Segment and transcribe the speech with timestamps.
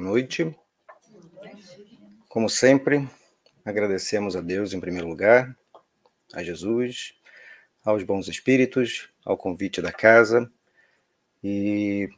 [0.00, 0.56] noite.
[2.28, 3.08] Como sempre,
[3.64, 5.56] agradecemos a Deus em primeiro lugar,
[6.32, 7.14] a Jesus,
[7.84, 10.50] aos bons espíritos, ao convite da casa
[11.42, 12.08] e,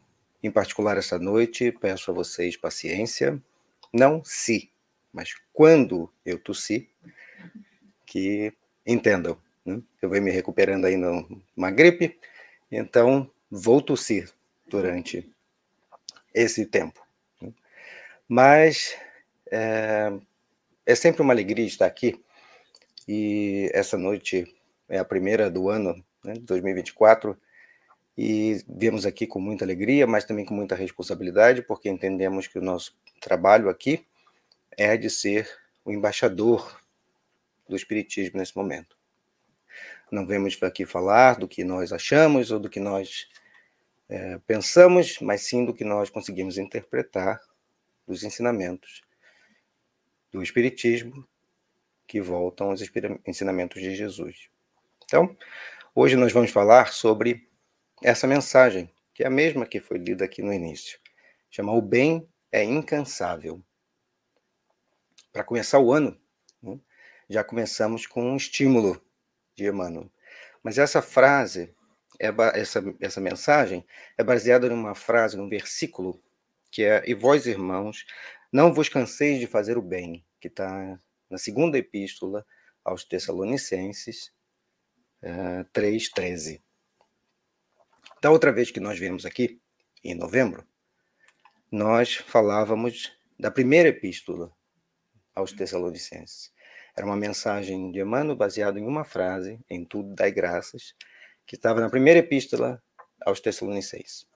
[0.43, 3.43] em particular, esta noite, peço a vocês paciência,
[3.93, 4.71] não se,
[5.13, 6.89] mas quando eu tossir,
[8.07, 8.53] que
[8.87, 9.39] entendam.
[9.65, 9.83] Né?
[10.01, 11.11] Eu venho me recuperando ainda
[11.57, 12.19] uma gripe,
[12.71, 14.31] então vou tossir
[14.67, 15.31] durante
[16.35, 17.02] esse tempo.
[18.35, 18.97] Mas
[19.51, 20.11] é,
[20.87, 22.19] é sempre uma alegria estar aqui
[23.07, 24.47] e essa noite
[24.89, 27.39] é a primeira do ano, né, 2024,
[28.17, 32.63] e viemos aqui com muita alegria, mas também com muita responsabilidade, porque entendemos que o
[32.63, 34.07] nosso trabalho aqui
[34.79, 35.47] é de ser
[35.85, 36.81] o embaixador
[37.69, 38.97] do Espiritismo nesse momento.
[40.11, 43.29] Não vemos aqui falar do que nós achamos ou do que nós
[44.09, 47.39] é, pensamos, mas sim do que nós conseguimos interpretar
[48.13, 49.03] dos ensinamentos
[50.31, 51.27] do Espiritismo
[52.07, 52.83] que voltam aos
[53.27, 54.49] ensinamentos de Jesus.
[55.05, 55.35] Então,
[55.95, 57.49] hoje nós vamos falar sobre
[58.03, 60.99] essa mensagem, que é a mesma que foi lida aqui no início.
[61.51, 63.63] Chama O Bem é Incansável.
[65.33, 66.21] Para começar o ano,
[66.63, 66.79] né,
[67.31, 69.03] já começamos com um estímulo
[69.55, 70.11] de Emmanuel.
[70.63, 71.75] Mas essa frase,
[72.21, 73.87] é, essa, essa mensagem,
[74.19, 76.23] é baseada numa frase, num versículo,
[76.73, 78.05] que é: E vós, irmãos,
[78.51, 80.99] não vos canseis de fazer o bem, que está
[81.31, 82.45] na segunda epístola
[82.83, 84.33] aos Tessalonicenses,
[85.21, 86.61] é, 3,13.
[88.21, 89.61] Da outra vez que nós viemos aqui,
[90.03, 90.67] em novembro,
[91.71, 94.51] nós falávamos da primeira epístola
[95.35, 96.53] aos Tessalonicenses.
[96.97, 100.95] Era uma mensagem de Emmanuel baseada em uma frase, em tudo dai graças,
[101.47, 102.83] que estava na primeira epístola
[103.25, 104.27] aos Tessalonicenses.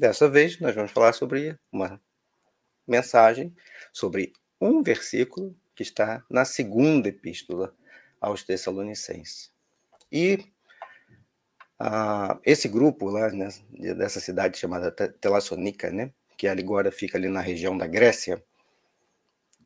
[0.00, 2.00] Dessa vez, nós vamos falar sobre uma
[2.88, 3.54] mensagem,
[3.92, 7.76] sobre um versículo que está na segunda epístola
[8.18, 9.52] aos Tessalonicenses.
[10.10, 10.42] E
[11.78, 13.50] ah, esse grupo lá né,
[13.94, 18.42] dessa cidade chamada Telassonica, né, que agora fica ali na região da Grécia,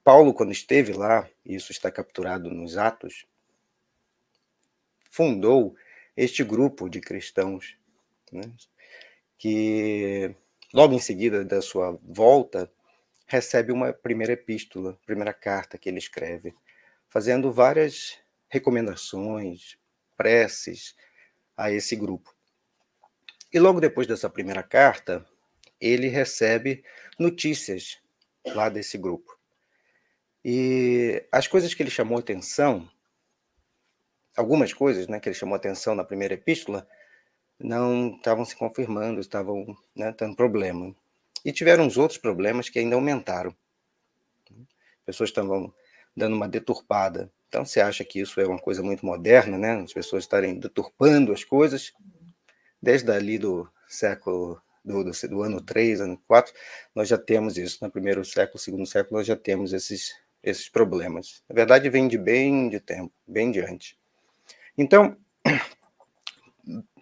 [0.03, 3.25] Paulo, quando esteve lá, isso está capturado nos Atos,
[5.13, 5.77] fundou
[6.17, 7.77] este grupo de cristãos,
[8.33, 8.53] né,
[9.39, 10.35] que
[10.73, 12.71] logo em seguida da sua volta
[13.27, 16.55] recebe uma primeira epístola, primeira carta que ele escreve,
[17.09, 18.19] fazendo várias
[18.49, 19.77] recomendações,
[20.17, 20.95] preces
[21.57, 22.35] a esse grupo.
[23.53, 25.25] E logo depois dessa primeira carta,
[25.81, 26.85] ele recebe
[27.19, 27.99] notícias
[28.47, 29.39] lá desse grupo.
[30.45, 32.89] E as coisas que ele chamou atenção,
[34.37, 36.87] algumas coisas né, que ele chamou atenção na primeira epístola,
[37.59, 40.95] não estavam se confirmando, estavam né, tendo problema.
[41.45, 43.55] E tiveram uns outros problemas que ainda aumentaram.
[45.05, 45.73] Pessoas estavam
[46.17, 47.31] dando uma deturpada.
[47.49, 49.83] Então, você acha que isso é uma coisa muito moderna, né?
[49.83, 51.93] As pessoas estarem deturpando as coisas.
[52.81, 56.53] Desde ali do século, do, do, do ano 3, ano 4,
[56.95, 57.79] nós já temos isso.
[57.83, 60.15] No primeiro século, segundo século, nós já temos esses
[60.45, 61.43] esses problemas.
[61.49, 63.99] Na verdade, vem de bem de tempo, bem diante.
[64.77, 65.17] Então,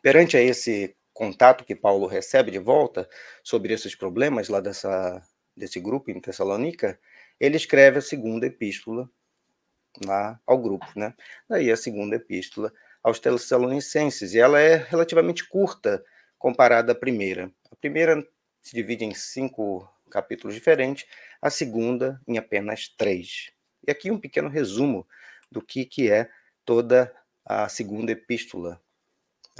[0.02, 3.08] perante a esse contato que Paulo recebe de volta
[3.42, 5.22] sobre esses problemas lá dessa,
[5.56, 6.98] desse grupo em Tessalônica,
[7.38, 9.08] ele escreve a segunda epístola
[10.04, 11.14] lá ao grupo, né?
[11.48, 16.04] Daí a segunda epístola aos Tessalonicenses, e ela é relativamente curta
[16.38, 17.52] comparada à primeira.
[17.70, 18.26] A primeira
[18.60, 21.06] se divide em cinco capítulos diferentes,
[21.40, 23.50] a segunda em apenas três.
[23.86, 25.06] E aqui um pequeno resumo
[25.50, 26.30] do que, que é
[26.64, 27.12] toda
[27.44, 28.80] a segunda epístola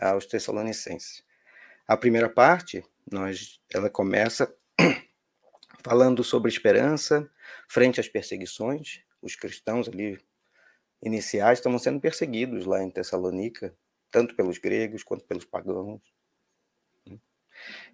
[0.01, 1.25] aos Tessalonicenses.
[1.87, 4.53] A primeira parte, nós, ela começa
[5.83, 7.29] falando sobre esperança
[7.69, 9.03] frente às perseguições.
[9.21, 10.19] Os cristãos ali
[11.03, 13.75] iniciais estavam sendo perseguidos lá em Tessalonica,
[14.11, 16.01] tanto pelos gregos quanto pelos pagãos.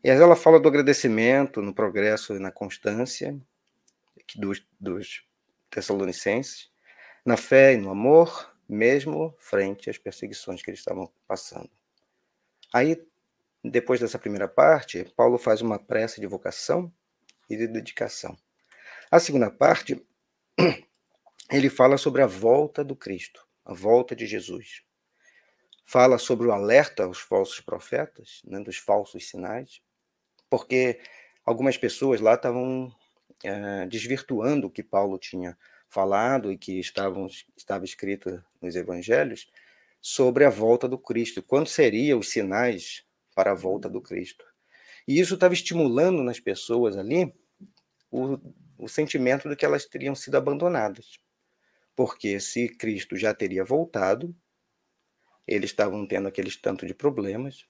[0.03, 3.39] E ela fala do agradecimento no progresso e na constância
[4.37, 5.27] dos, dos
[5.71, 6.71] Tessalonicenses,
[7.25, 11.71] na fé e no amor, mesmo frente às perseguições que eles estavam passando.
[12.73, 13.03] Aí,
[13.65, 16.93] depois dessa primeira parte, Paulo faz uma prece de vocação
[17.49, 18.37] e de dedicação.
[19.11, 20.05] A segunda parte,
[21.51, 24.83] ele fala sobre a volta do Cristo, a volta de Jesus
[25.89, 29.81] fala sobre o alerta aos falsos profetas, né, dos falsos sinais,
[30.51, 31.01] porque
[31.47, 32.95] algumas pessoas lá estavam
[33.43, 35.57] é, desvirtuando o que Paulo tinha
[35.89, 37.27] falado e que estavam,
[37.57, 39.51] estava escrito nos evangelhos
[40.01, 43.05] sobre a volta do Cristo, quando seriam os sinais
[43.35, 44.45] para a volta do Cristo.
[45.07, 47.35] E isso estava estimulando nas pessoas ali
[48.11, 48.39] o
[48.79, 51.19] o sentimento de que elas teriam sido abandonadas.
[51.97, 54.35] Porque se Cristo já teria voltado,
[55.47, 57.67] eles estavam tendo aqueles tanto de problemas,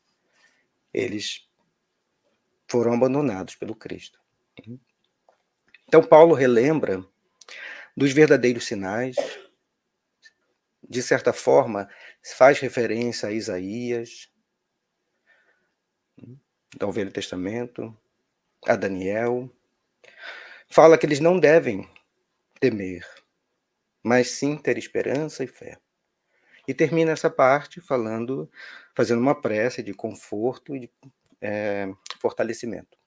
[0.92, 1.48] eles
[2.69, 4.20] foram abandonados pelo Cristo.
[5.86, 7.02] Então, Paulo relembra
[7.96, 9.16] dos verdadeiros sinais,
[10.88, 11.88] de certa forma,
[12.37, 14.31] faz referência a Isaías,
[16.76, 17.96] do Velho Testamento,
[18.67, 19.50] a Daniel,
[20.69, 21.88] fala que eles não devem
[22.61, 23.06] temer,
[24.02, 25.79] mas sim ter esperança e fé.
[26.67, 28.50] E termina essa parte falando,
[28.94, 30.90] fazendo uma prece de conforto e de
[31.40, 31.88] é,
[32.20, 32.99] fortalecimento.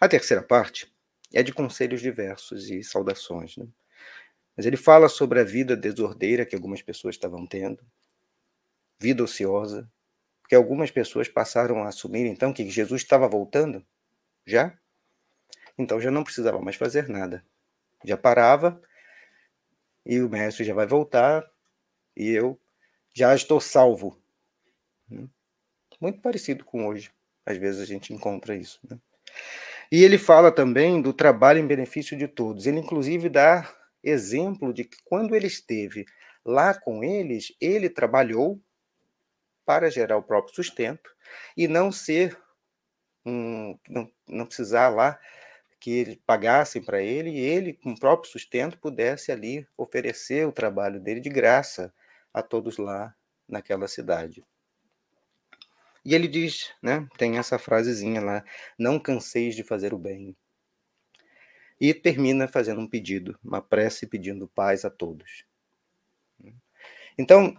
[0.00, 0.92] A terceira parte
[1.32, 3.56] é de conselhos diversos e saudações.
[3.56, 3.66] Né?
[4.58, 7.80] Mas ele fala sobre a vida desordeira que algumas pessoas estavam tendo,
[8.98, 9.88] vida ociosa,
[10.42, 13.86] porque algumas pessoas passaram a assumir então que Jesus estava voltando,
[14.44, 14.76] já?
[15.78, 17.44] Então já não precisava mais fazer nada.
[18.04, 18.82] Já parava
[20.04, 21.48] e o mestre já vai voltar
[22.16, 22.60] e eu
[23.14, 24.20] já estou salvo.
[25.08, 25.28] Hum?
[26.00, 27.12] Muito parecido com hoje.
[27.46, 28.80] Às vezes a gente encontra isso.
[28.90, 28.98] Né?
[29.92, 32.66] E ele fala também do trabalho em benefício de todos.
[32.66, 36.04] Ele, inclusive, dá exemplo de que quando ele esteve
[36.44, 38.60] lá com eles, ele trabalhou
[39.64, 41.10] para gerar o próprio sustento
[41.56, 42.38] e não ser
[43.24, 45.18] um, não, não precisar lá
[45.80, 50.52] que eles pagassem para ele e ele, com o próprio sustento, pudesse ali oferecer o
[50.52, 51.92] trabalho dele de graça
[52.32, 53.14] a todos lá
[53.48, 54.44] naquela cidade.
[56.04, 58.44] E ele diz, né, tem essa frasezinha lá,
[58.78, 60.36] não canseis de fazer o bem.
[61.80, 65.44] E termina fazendo um pedido, uma prece pedindo paz a todos.
[67.16, 67.56] Então,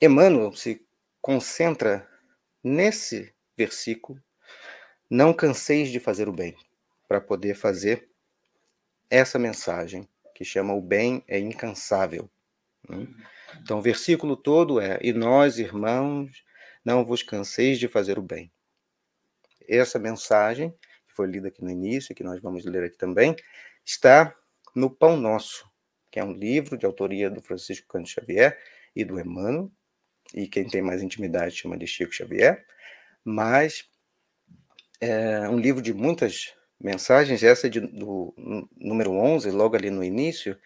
[0.00, 0.84] Emmanuel se
[1.20, 2.08] concentra
[2.62, 4.22] nesse versículo,
[5.08, 6.56] não canseis de fazer o bem,
[7.08, 8.08] para poder fazer
[9.08, 12.30] essa mensagem que chama o bem é incansável.
[13.62, 16.44] Então, o versículo todo é: E nós, irmãos,
[16.84, 18.52] não vos canseis de fazer o bem.
[19.68, 20.74] Essa mensagem,
[21.16, 23.34] foi lida aqui no início, que nós vamos ler aqui também,
[23.84, 24.36] está
[24.74, 25.68] no Pão Nosso,
[26.10, 28.58] que é um livro de autoria do Francisco Cândido Xavier
[28.94, 29.72] e do Emmanuel,
[30.34, 32.64] e quem tem mais intimidade chama de Chico Xavier,
[33.24, 33.88] mas
[35.00, 38.34] é um livro de muitas mensagens, essa é de, do
[38.76, 40.58] número 11, logo ali no início,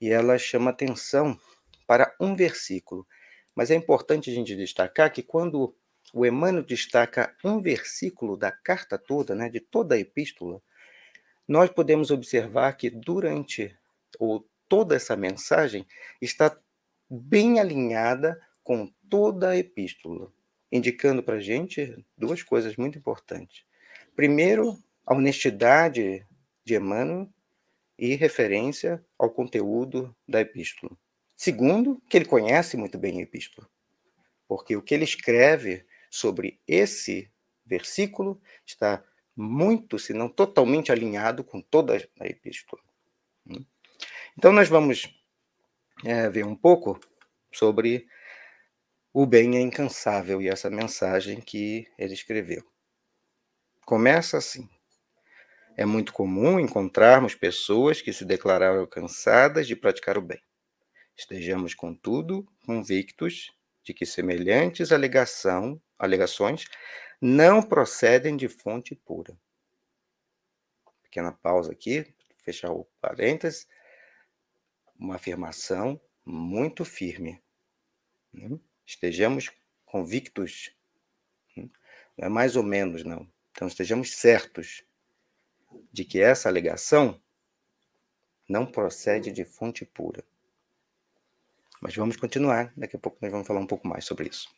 [0.00, 1.38] e ela chama atenção
[1.86, 3.06] para um versículo.
[3.54, 5.76] Mas é importante a gente destacar que quando
[6.12, 10.60] o Emmanuel destaca um versículo da carta toda, né, de toda a epístola,
[11.48, 13.76] nós podemos observar que durante
[14.18, 15.86] ou toda essa mensagem
[16.20, 16.56] está
[17.10, 20.32] bem alinhada com toda a epístola,
[20.70, 23.64] indicando para a gente duas coisas muito importantes.
[24.14, 26.26] Primeiro, a honestidade
[26.64, 27.28] de Emmanuel
[27.98, 30.96] e referência ao conteúdo da epístola.
[31.36, 33.68] Segundo, que ele conhece muito bem a epístola,
[34.46, 37.32] porque o que ele escreve sobre esse
[37.64, 39.02] versículo está
[39.34, 42.82] muito, se não totalmente alinhado com toda a epístola.
[44.36, 45.08] Então, nós vamos
[46.04, 47.00] é, ver um pouco
[47.50, 48.06] sobre
[49.10, 52.62] o bem é incansável e essa mensagem que ele escreveu.
[53.86, 54.68] Começa assim:
[55.78, 60.42] é muito comum encontrarmos pessoas que se declararam cansadas de praticar o bem.
[61.16, 63.50] Estejamos, contudo, convictos
[63.82, 66.66] de que semelhantes alegação, alegações
[67.20, 69.36] não procedem de fonte pura.
[71.02, 73.68] Pequena pausa aqui, fechar o parênteses.
[74.98, 77.42] Uma afirmação muito firme.
[78.32, 78.58] Né?
[78.86, 79.50] Estejamos
[79.84, 80.74] convictos,
[81.56, 81.68] né?
[82.16, 83.28] não é mais ou menos, não.
[83.50, 84.84] Então, estejamos certos
[85.92, 87.20] de que essa alegação
[88.48, 90.24] não procede de fonte pura.
[91.82, 94.48] Mas vamos continuar, daqui a pouco nós vamos falar um pouco mais sobre isso.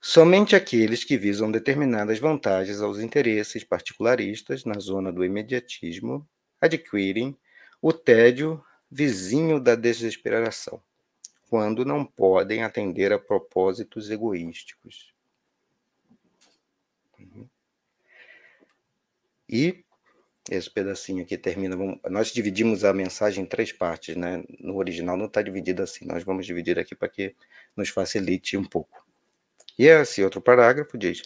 [0.00, 6.26] Somente aqueles que visam determinadas vantagens aos interesses particularistas na zona do imediatismo
[6.58, 7.36] adquirem
[7.82, 10.82] o tédio vizinho da desesperação,
[11.50, 15.12] quando não podem atender a propósitos egoísticos.
[17.18, 17.46] Uhum.
[19.46, 19.83] E
[20.50, 21.76] esse pedacinho aqui termina.
[21.76, 24.42] Vamos, nós dividimos a mensagem em três partes, né?
[24.60, 26.06] No original não está dividido assim.
[26.06, 27.34] Nós vamos dividir aqui para que
[27.76, 29.04] nos facilite um pouco.
[29.78, 31.22] E esse outro parágrafo diz: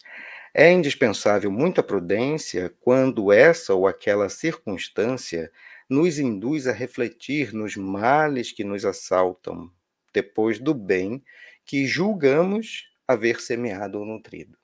[0.54, 5.50] é indispensável muita prudência quando essa ou aquela circunstância
[5.88, 9.70] nos induz a refletir nos males que nos assaltam,
[10.12, 11.22] depois do bem
[11.64, 14.56] que julgamos haver semeado ou nutrido.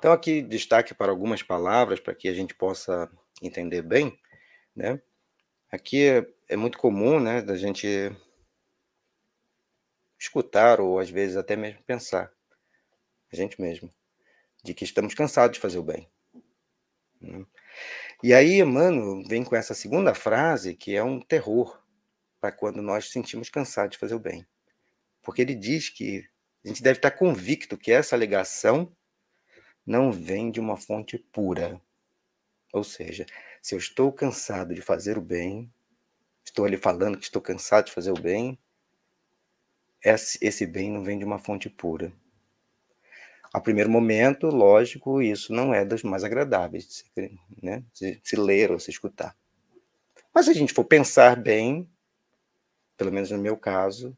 [0.00, 3.06] Então, aqui destaque para algumas palavras para que a gente possa
[3.42, 4.18] entender bem,
[4.74, 4.98] né?
[5.70, 7.86] Aqui é, é muito comum, né, da gente
[10.18, 12.32] escutar ou às vezes até mesmo pensar,
[13.30, 13.92] a gente mesmo,
[14.64, 16.08] de que estamos cansados de fazer o bem.
[17.20, 17.44] Né?
[18.22, 21.78] E aí, mano, vem com essa segunda frase que é um terror
[22.40, 24.46] para quando nós sentimos cansados de fazer o bem.
[25.20, 26.26] Porque ele diz que
[26.64, 28.90] a gente deve estar convicto que essa alegação
[29.86, 31.80] não vem de uma fonte pura.
[32.72, 33.26] Ou seja,
[33.60, 35.72] se eu estou cansado de fazer o bem,
[36.44, 38.58] estou ali falando que estou cansado de fazer o bem,
[40.02, 42.12] esse bem não vem de uma fonte pura.
[43.52, 47.04] A primeiro momento, lógico, isso não é das mais agradáveis de se,
[47.60, 49.36] né, de se ler ou se escutar.
[50.32, 51.88] Mas se a gente for pensar bem,
[52.96, 54.16] pelo menos no meu caso,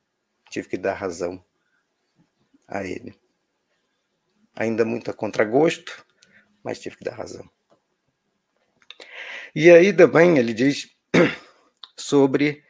[0.51, 1.43] tive que dar razão
[2.69, 3.22] a ele.
[4.55, 6.05] Ainda muito a contragosto,
[6.63, 7.49] mas tive que dar razão.
[9.55, 10.91] E aí também ele diz
[11.97, 12.65] sobre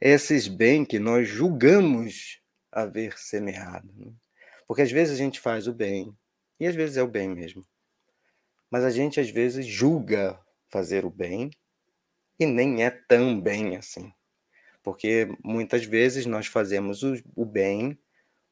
[0.00, 2.40] esses bens que nós julgamos
[2.70, 3.92] haver semeado.
[3.96, 4.12] Né?
[4.66, 6.16] Porque às vezes a gente faz o bem,
[6.58, 7.64] e às vezes é o bem mesmo.
[8.70, 10.38] Mas a gente às vezes julga
[10.68, 11.50] fazer o bem
[12.38, 14.12] e nem é tão bem assim.
[14.82, 17.98] Porque muitas vezes nós fazemos o bem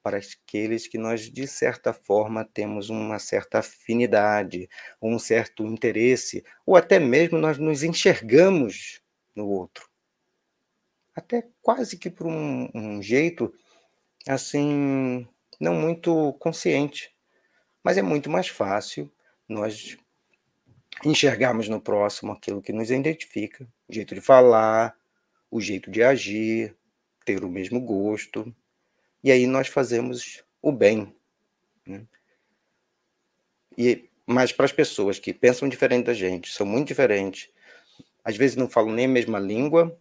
[0.02, 4.68] para aqueles que nós, de certa forma, temos uma certa afinidade,
[5.00, 9.00] um certo interesse, ou até mesmo nós nos enxergamos
[9.34, 9.88] no outro.
[11.14, 13.52] Até quase que por um, um jeito,
[14.26, 15.26] assim,
[15.60, 17.14] não muito consciente.
[17.84, 19.12] Mas é muito mais fácil
[19.48, 19.96] nós
[21.04, 24.96] enxergarmos no próximo aquilo que nos identifica, o jeito de falar,
[25.50, 26.76] o jeito de agir,
[27.24, 28.54] ter o mesmo gosto,
[29.22, 31.14] e aí nós fazemos o bem.
[31.86, 32.06] Né?
[33.76, 37.50] E, mas para as pessoas que pensam diferente da gente, são muito diferentes,
[38.24, 39.96] às vezes não falam nem a mesma língua,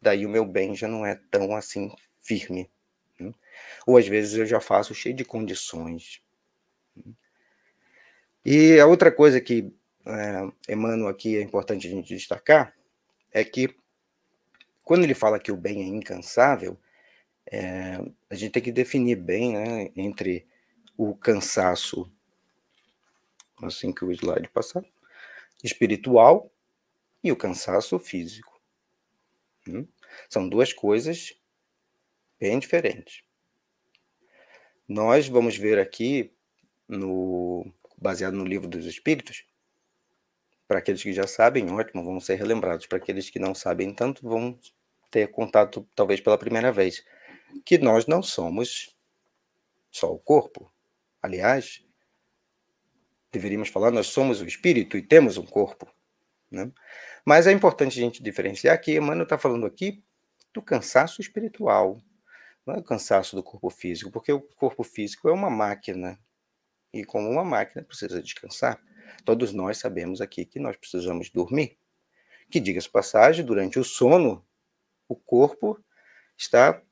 [0.00, 2.70] daí o meu bem já não é tão assim firme.
[3.18, 3.32] Né?
[3.86, 6.22] Ou às vezes eu já faço cheio de condições.
[8.44, 9.72] E a outra coisa que
[10.06, 12.74] é, Emmanuel aqui é importante a gente destacar
[13.30, 13.74] é que
[14.84, 16.78] quando ele fala que o bem é incansável,
[17.50, 20.46] é, a gente tem que definir bem né, entre
[20.96, 22.10] o cansaço,
[23.62, 24.84] assim que o slide passar,
[25.62, 26.50] espiritual
[27.22, 28.60] e o cansaço físico.
[29.66, 29.86] Hum?
[30.28, 31.34] São duas coisas
[32.38, 33.22] bem diferentes.
[34.86, 36.32] Nós vamos ver aqui,
[36.86, 39.44] no, baseado no livro dos Espíritos,
[40.66, 42.86] para aqueles que já sabem, ótimo, vão ser relembrados.
[42.86, 44.58] Para aqueles que não sabem tanto, vão
[45.10, 47.04] ter contato talvez pela primeira vez
[47.64, 48.96] que nós não somos
[49.90, 50.72] só o corpo.
[51.22, 51.84] Aliás,
[53.32, 55.92] deveríamos falar, nós somos o espírito e temos um corpo.
[56.50, 56.70] Né?
[57.24, 60.02] Mas é importante a gente diferenciar que Emmanuel está falando aqui
[60.52, 62.00] do cansaço espiritual,
[62.66, 66.18] não é o cansaço do corpo físico, porque o corpo físico é uma máquina,
[66.92, 68.80] e como uma máquina precisa descansar.
[69.24, 71.78] Todos nós sabemos aqui que nós precisamos dormir.
[72.50, 74.44] Que, diga-se passagem, durante o sono,
[75.06, 75.82] o corpo
[76.36, 76.82] está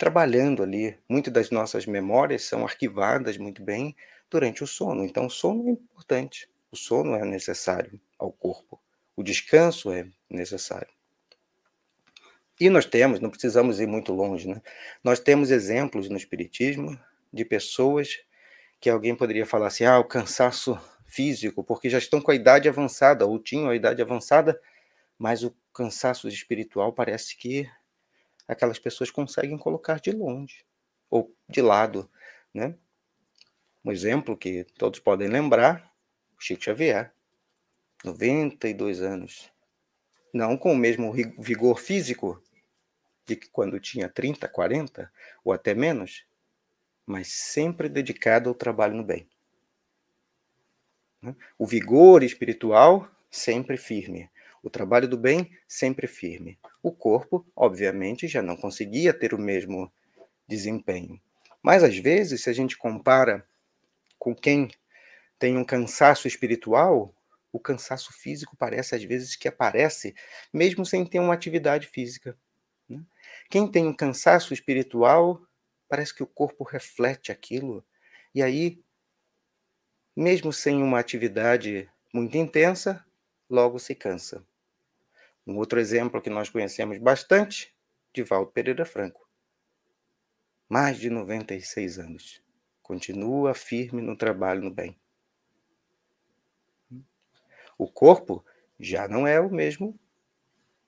[0.00, 0.98] trabalhando ali.
[1.06, 3.94] Muitas das nossas memórias são arquivadas muito bem
[4.30, 5.04] durante o sono.
[5.04, 6.48] Então, o sono é importante.
[6.72, 8.80] O sono é necessário ao corpo.
[9.14, 10.88] O descanso é necessário.
[12.58, 14.62] E nós temos, não precisamos ir muito longe, né?
[15.04, 16.98] Nós temos exemplos no Espiritismo
[17.30, 18.20] de pessoas
[18.80, 22.70] que alguém poderia falar assim: ah, o cansaço físico, porque já estão com a idade
[22.70, 24.58] avançada, ou tinham a idade avançada,
[25.18, 27.68] mas o cansaço espiritual parece que
[28.50, 30.64] aquelas pessoas conseguem colocar de longe
[31.08, 32.10] ou de lado,
[32.52, 32.74] né?
[33.84, 35.90] Um exemplo que todos podem lembrar,
[36.38, 37.12] Chico Xavier,
[38.04, 39.50] 92 anos.
[40.32, 42.42] Não com o mesmo vigor físico
[43.24, 45.10] de que quando tinha 30, 40
[45.44, 46.26] ou até menos,
[47.06, 49.28] mas sempre dedicado ao trabalho no bem.
[51.22, 51.34] Né?
[51.58, 54.30] O vigor espiritual sempre firme,
[54.62, 56.58] o trabalho do bem sempre firme.
[56.82, 59.90] O corpo, obviamente, já não conseguia ter o mesmo
[60.46, 61.20] desempenho.
[61.62, 63.46] Mas às vezes, se a gente compara
[64.18, 64.70] com quem
[65.38, 67.14] tem um cansaço espiritual,
[67.52, 70.14] o cansaço físico parece às vezes que aparece
[70.52, 72.36] mesmo sem ter uma atividade física.
[72.88, 73.02] Né?
[73.48, 75.40] Quem tem um cansaço espiritual,
[75.88, 77.84] parece que o corpo reflete aquilo.
[78.34, 78.82] E aí,
[80.14, 83.04] mesmo sem uma atividade muito intensa,
[83.48, 84.44] logo se cansa.
[85.50, 87.74] Um outro exemplo que nós conhecemos bastante,
[88.12, 89.28] Divaldo Pereira Franco.
[90.68, 92.40] Mais de 96 anos.
[92.80, 94.96] Continua firme no trabalho no bem.
[97.76, 98.44] O corpo
[98.78, 99.98] já não é o mesmo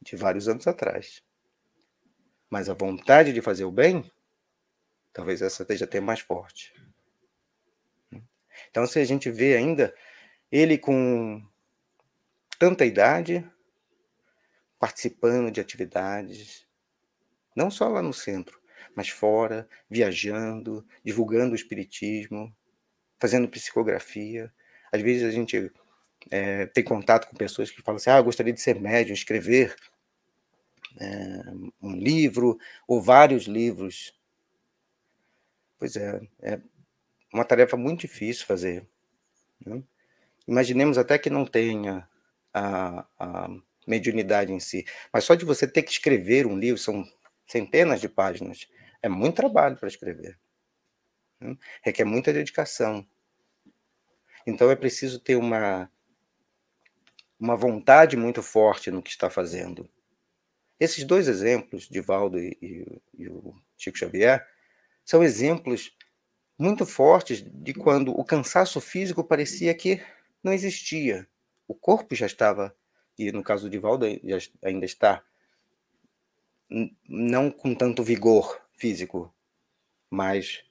[0.01, 1.25] de vários anos atrás.
[2.49, 4.09] Mas a vontade de fazer o bem,
[5.13, 6.73] talvez essa esteja até mais forte.
[8.71, 9.93] Então, se a gente vê ainda
[10.53, 11.45] ele com
[12.61, 13.45] tanta idade,
[14.83, 16.67] participando de atividades,
[17.55, 18.61] não só lá no centro,
[18.97, 22.53] mas fora, viajando, divulgando o espiritismo,
[23.17, 24.53] fazendo psicografia.
[24.91, 25.71] Às vezes a gente
[26.33, 29.77] é, tem contato com pessoas que falam assim: ah, gostaria de ser médium, escrever
[30.99, 31.43] é,
[31.81, 32.59] um livro
[32.89, 34.13] ou vários livros.
[35.79, 36.61] Pois é, é
[37.33, 38.85] uma tarefa muito difícil fazer.
[39.65, 39.81] Né?
[40.45, 42.09] Imaginemos até que não tenha
[42.53, 43.49] a, a
[43.87, 47.05] mediunidade em si, mas só de você ter que escrever um livro, são
[47.47, 48.69] centenas de páginas,
[49.03, 50.39] é muito trabalho para escrever.
[51.41, 51.57] Né?
[51.83, 53.07] Requer muita dedicação.
[54.47, 55.91] Então é preciso ter uma,
[57.39, 59.89] uma vontade muito forte no que está fazendo.
[60.79, 64.47] Esses dois exemplos, de Valdo e, e, e o Chico Xavier,
[65.05, 65.97] são exemplos
[66.59, 70.01] muito fortes de quando o cansaço físico parecia que
[70.43, 71.27] não existia.
[71.67, 72.77] O corpo já estava,
[73.19, 74.07] e no caso de Valdo
[74.63, 75.25] ainda está,
[77.09, 79.33] não com tanto vigor físico,
[80.11, 80.65] mas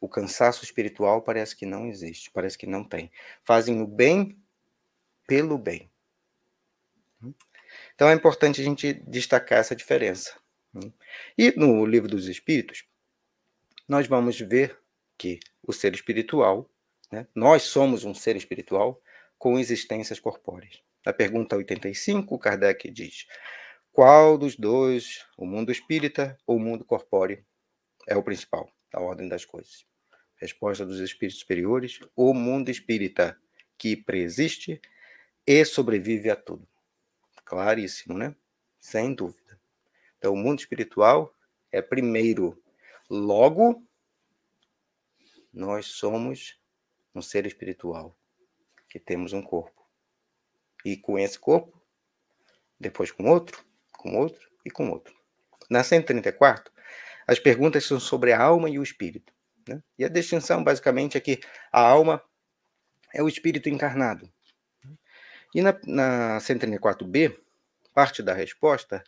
[0.00, 3.10] o cansaço espiritual parece que não existe, parece que não tem.
[3.42, 4.36] Fazem o bem
[5.26, 5.90] pelo bem.
[7.94, 10.38] Então é importante a gente destacar essa diferença.
[11.38, 12.84] E no livro dos Espíritos,
[13.88, 14.78] nós vamos ver
[15.16, 16.68] que o ser espiritual,
[17.10, 19.00] né, nós somos um ser espiritual
[19.38, 20.82] com existências corpóreas.
[21.04, 23.26] Na pergunta 85, Kardec diz:
[23.94, 27.46] qual dos dois, o mundo espírita ou o mundo corpóreo,
[28.08, 29.86] é o principal, da ordem das coisas?
[30.34, 33.38] Resposta dos espíritos superiores: o mundo espírita,
[33.78, 34.80] que preexiste
[35.46, 36.66] e sobrevive a tudo.
[37.44, 38.34] Claríssimo, né?
[38.80, 39.60] Sem dúvida.
[40.18, 41.32] Então, o mundo espiritual
[41.70, 42.60] é primeiro.
[43.08, 43.86] Logo,
[45.52, 46.58] nós somos
[47.14, 48.18] um ser espiritual
[48.88, 49.83] que temos um corpo.
[50.84, 51.80] E com esse corpo,
[52.78, 55.14] depois com outro, com outro e com outro.
[55.70, 56.72] Na 134,
[57.26, 59.32] as perguntas são sobre a alma e o espírito.
[59.66, 59.82] Né?
[59.98, 61.40] E a distinção, basicamente, é que
[61.72, 62.22] a alma
[63.12, 64.30] é o espírito encarnado.
[65.54, 67.38] E na, na 134b,
[67.94, 69.02] parte da resposta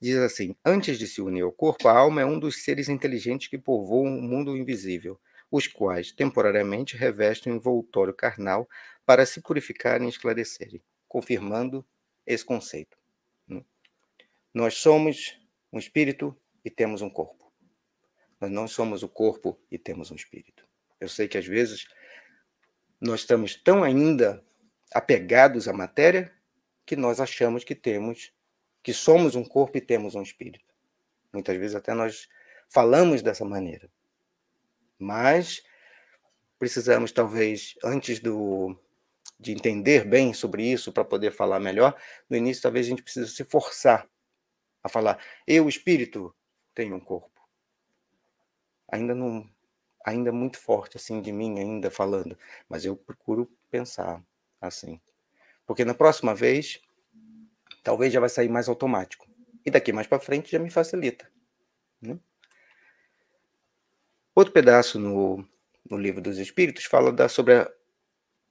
[0.00, 3.48] diz assim: Antes de se unir ao corpo, a alma é um dos seres inteligentes
[3.48, 5.18] que povoam o mundo invisível
[5.52, 8.66] os quais temporariamente revestem o envoltório carnal
[9.04, 11.86] para se purificarem e esclarecerem, confirmando
[12.26, 12.96] esse conceito.
[13.46, 13.62] Né?
[14.54, 15.38] Nós somos
[15.70, 17.52] um espírito e temos um corpo.
[18.40, 20.66] Nós não somos o corpo e temos um espírito.
[20.98, 21.86] Eu sei que às vezes
[22.98, 24.42] nós estamos tão ainda
[24.90, 26.34] apegados à matéria
[26.86, 28.32] que nós achamos que temos,
[28.82, 30.64] que somos um corpo e temos um espírito.
[31.30, 32.26] Muitas vezes até nós
[32.70, 33.90] falamos dessa maneira.
[34.98, 35.62] Mas
[36.58, 38.74] precisamos, talvez, antes do,
[39.42, 42.00] de entender bem sobre isso, para poder falar melhor,
[42.30, 44.08] no início, talvez a gente precise se forçar
[44.82, 46.34] a falar: eu, espírito,
[46.74, 47.40] tenho um corpo.
[48.90, 49.48] Ainda não.
[50.04, 52.36] Ainda muito forte, assim, de mim, ainda falando.
[52.68, 54.22] Mas eu procuro pensar
[54.60, 55.00] assim.
[55.64, 56.80] Porque na próxima vez,
[57.84, 59.28] talvez já vai sair mais automático.
[59.64, 61.30] E daqui mais para frente já me facilita.
[62.00, 62.18] Né?
[64.34, 65.46] Outro pedaço no,
[65.88, 67.72] no livro dos Espíritos fala da, sobre a,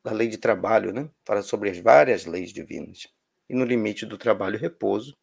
[0.04, 1.10] a lei de trabalho, né?
[1.26, 3.08] fala sobre as várias leis divinas.
[3.50, 5.18] E no limite do trabalho e repouso,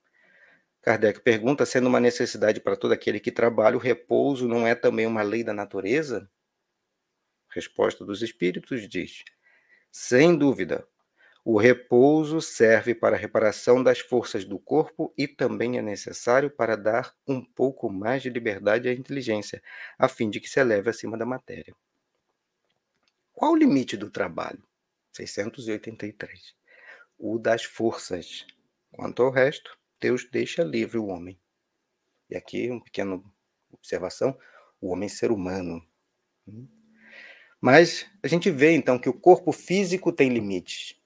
[0.82, 5.06] Kardec pergunta: sendo uma necessidade para todo aquele que trabalha, o repouso não é também
[5.06, 6.30] uma lei da natureza?
[7.50, 9.24] Resposta dos Espíritos diz:
[9.90, 10.86] sem dúvida,
[11.44, 16.76] o repouso serve para a reparação das forças do corpo e também é necessário para
[16.76, 19.62] dar um pouco mais de liberdade à inteligência,
[19.98, 21.74] a fim de que se eleve acima da matéria.
[23.32, 24.67] Qual o limite do trabalho?
[25.12, 26.54] 683.
[27.18, 28.46] O das forças.
[28.92, 31.38] Quanto ao resto, Deus deixa livre o homem.
[32.30, 33.22] E aqui, uma pequena
[33.72, 34.38] observação:
[34.80, 35.84] o homem ser humano.
[37.60, 40.98] Mas a gente vê então que o corpo físico tem limites.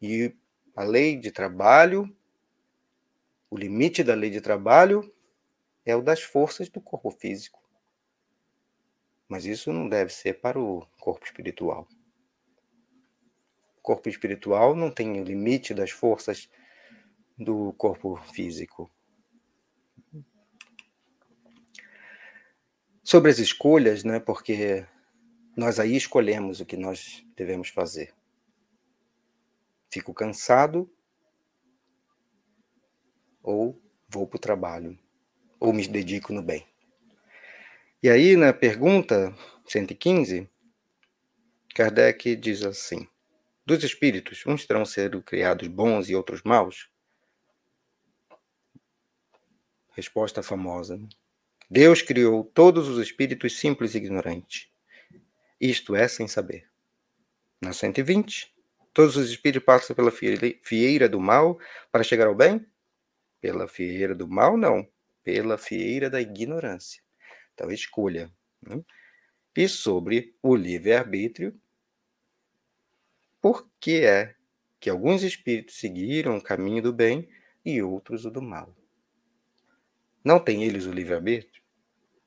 [0.00, 0.34] E
[0.74, 2.14] a lei de trabalho,
[3.48, 5.12] o limite da lei de trabalho
[5.84, 7.62] é o das forças do corpo físico.
[9.28, 11.88] Mas isso não deve ser para o corpo espiritual.
[13.82, 16.48] Corpo espiritual não tem o limite das forças
[17.36, 18.90] do corpo físico.
[23.02, 24.86] Sobre as escolhas, né, porque
[25.56, 28.14] nós aí escolhemos o que nós devemos fazer.
[29.90, 30.90] Fico cansado
[33.42, 34.98] ou vou para o trabalho,
[35.58, 36.66] ou me dedico no bem.
[38.02, 39.34] E aí, na pergunta
[39.66, 40.48] 115,
[41.74, 43.06] Kardec diz assim:
[43.72, 46.90] Dos espíritos, uns terão sido criados bons e outros maus?
[49.92, 51.00] Resposta famosa.
[51.70, 54.68] Deus criou todos os espíritos simples e ignorantes.
[55.58, 56.68] Isto é, sem saber.
[57.62, 58.54] Na 120,
[58.92, 61.58] todos os espíritos passam pela fieira do mal
[61.90, 62.66] para chegar ao bem?
[63.40, 64.86] Pela fieira do mal, não.
[65.24, 67.02] Pela fieira da ignorância.
[67.54, 68.30] Então, escolha.
[68.60, 68.84] Né?
[69.56, 71.58] E sobre o livre-arbítrio,
[73.42, 74.36] por que é
[74.78, 77.28] que alguns espíritos seguiram o caminho do bem
[77.64, 78.72] e outros o do mal?
[80.24, 81.60] Não tem eles o livre-arbítrio?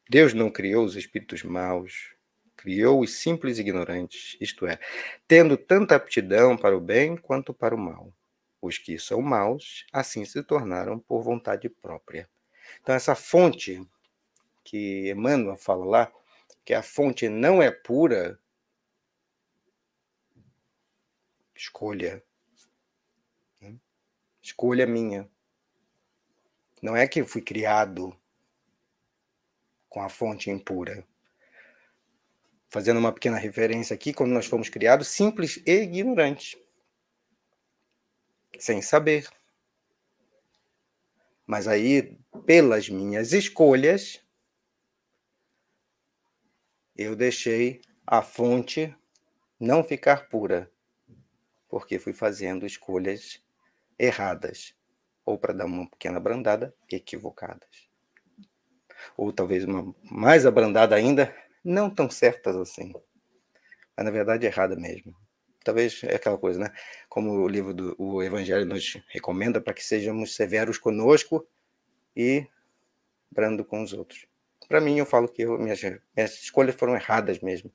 [0.10, 2.14] Deus não criou os espíritos maus,
[2.58, 4.78] criou os simples ignorantes, isto é,
[5.26, 8.14] tendo tanta aptidão para o bem quanto para o mal.
[8.62, 12.30] Os que são maus, assim se tornaram por vontade própria.
[12.82, 13.82] Então, essa fonte
[14.64, 16.12] que Emmanuel fala lá,
[16.66, 18.38] que a fonte não é pura,
[21.56, 22.24] escolha.
[23.62, 23.76] Né?
[24.42, 25.30] Escolha minha.
[26.82, 28.16] Não é que eu fui criado
[29.90, 31.08] com a fonte impura.
[32.70, 36.58] Fazendo uma pequena referência aqui, quando nós fomos criados, simples e ignorantes.
[38.60, 39.28] Sem saber.
[41.48, 44.22] Mas aí, pelas minhas escolhas,
[46.98, 48.96] eu deixei a fonte
[49.60, 50.72] não ficar pura,
[51.76, 53.44] porque fui fazendo escolhas
[54.00, 54.74] erradas,
[55.26, 57.90] ou para dar uma pequena abrandada, equivocadas
[59.18, 62.94] ou talvez uma mais abrandada ainda, não tão certas assim.
[63.94, 65.14] Mas na verdade errada mesmo.
[65.66, 66.72] Talvez é aquela coisa, né?
[67.10, 71.46] Como o livro do o Evangelho nos recomenda para que sejamos severos conosco
[72.16, 72.48] e
[73.30, 74.26] brando com os outros.
[74.70, 75.82] Para mim, eu falo que eu, minhas,
[76.16, 77.70] minhas escolhas foram erradas mesmo.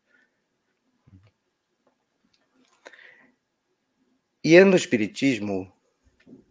[4.43, 5.71] E no Espiritismo,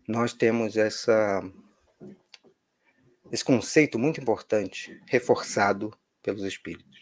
[0.08, 1.42] nós temos essa
[3.32, 7.00] esse conceito muito importante, reforçado pelos espíritos.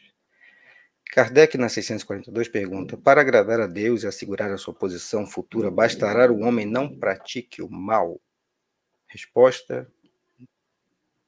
[1.12, 6.32] Kardec, na 642, pergunta: Para agradar a Deus e assegurar a sua posição futura, bastará
[6.32, 8.22] o homem não pratique o mal?
[9.08, 9.92] Resposta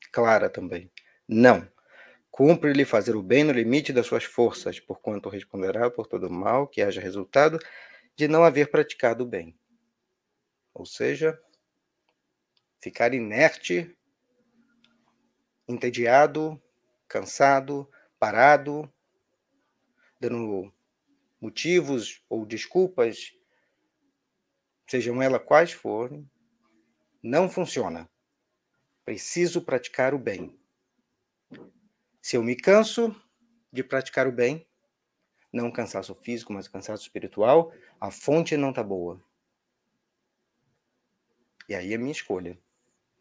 [0.10, 0.90] clara também:
[1.28, 1.68] Não.
[2.32, 6.82] Cumpre-lhe fazer o bem no limite das suas forças, porquanto responderá por todo mal que
[6.82, 7.60] haja resultado
[8.20, 9.58] de não haver praticado o bem.
[10.74, 11.42] Ou seja,
[12.82, 13.98] ficar inerte
[15.66, 16.62] entediado,
[17.08, 18.94] cansado, parado,
[20.20, 20.70] dando
[21.40, 23.32] motivos ou desculpas,
[24.86, 26.30] sejam elas quais forem,
[27.24, 28.12] não funciona.
[29.06, 30.60] Preciso praticar o bem.
[32.22, 33.16] Se eu me canso
[33.72, 34.69] de praticar o bem,
[35.52, 39.22] não cansaço físico, mas cansaço espiritual, a fonte não está boa.
[41.68, 42.58] E aí é minha escolha.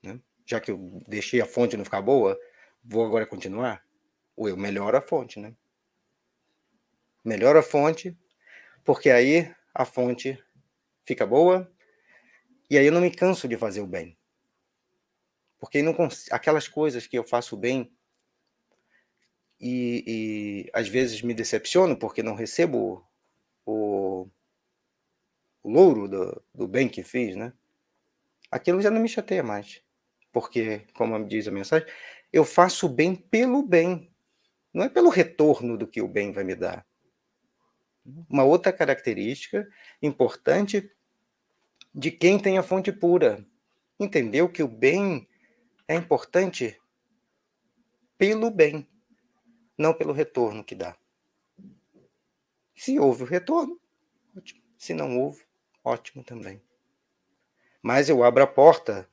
[0.02, 0.20] Né?
[0.48, 2.38] já que eu deixei a fonte não ficar boa,
[2.82, 3.84] vou agora continuar?
[4.34, 5.54] Ou eu melhoro a fonte, né?
[7.22, 8.16] Melhoro a fonte,
[8.82, 10.42] porque aí a fonte
[11.04, 11.70] fica boa
[12.70, 14.16] e aí eu não me canso de fazer o bem.
[15.58, 15.94] Porque não
[16.30, 17.92] aquelas coisas que eu faço bem
[19.60, 23.06] e, e às vezes me decepciono porque não recebo
[23.66, 24.28] o,
[25.62, 27.52] o louro do, do bem que fiz, né?
[28.50, 29.82] Aquilo já não me chateia mais
[30.32, 31.88] porque, como diz a mensagem,
[32.32, 34.12] eu faço o bem pelo bem,
[34.72, 36.86] não é pelo retorno do que o bem vai me dar.
[38.28, 39.68] Uma outra característica
[40.00, 40.90] importante
[41.94, 43.44] de quem tem a fonte pura.
[43.98, 45.28] Entendeu que o bem
[45.86, 46.78] é importante
[48.16, 48.86] pelo bem,
[49.78, 50.96] não pelo retorno que dá.
[52.74, 53.80] Se houve o retorno,
[54.36, 54.62] ótimo.
[54.76, 55.44] Se não houve,
[55.82, 56.60] ótimo também.
[57.82, 59.08] Mas eu abro a porta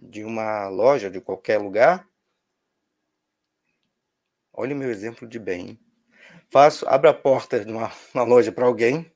[0.00, 2.08] de uma loja, de qualquer lugar.
[4.52, 5.78] Olha o meu exemplo de bem.
[6.50, 9.12] Faço, abro a porta de uma, uma loja para alguém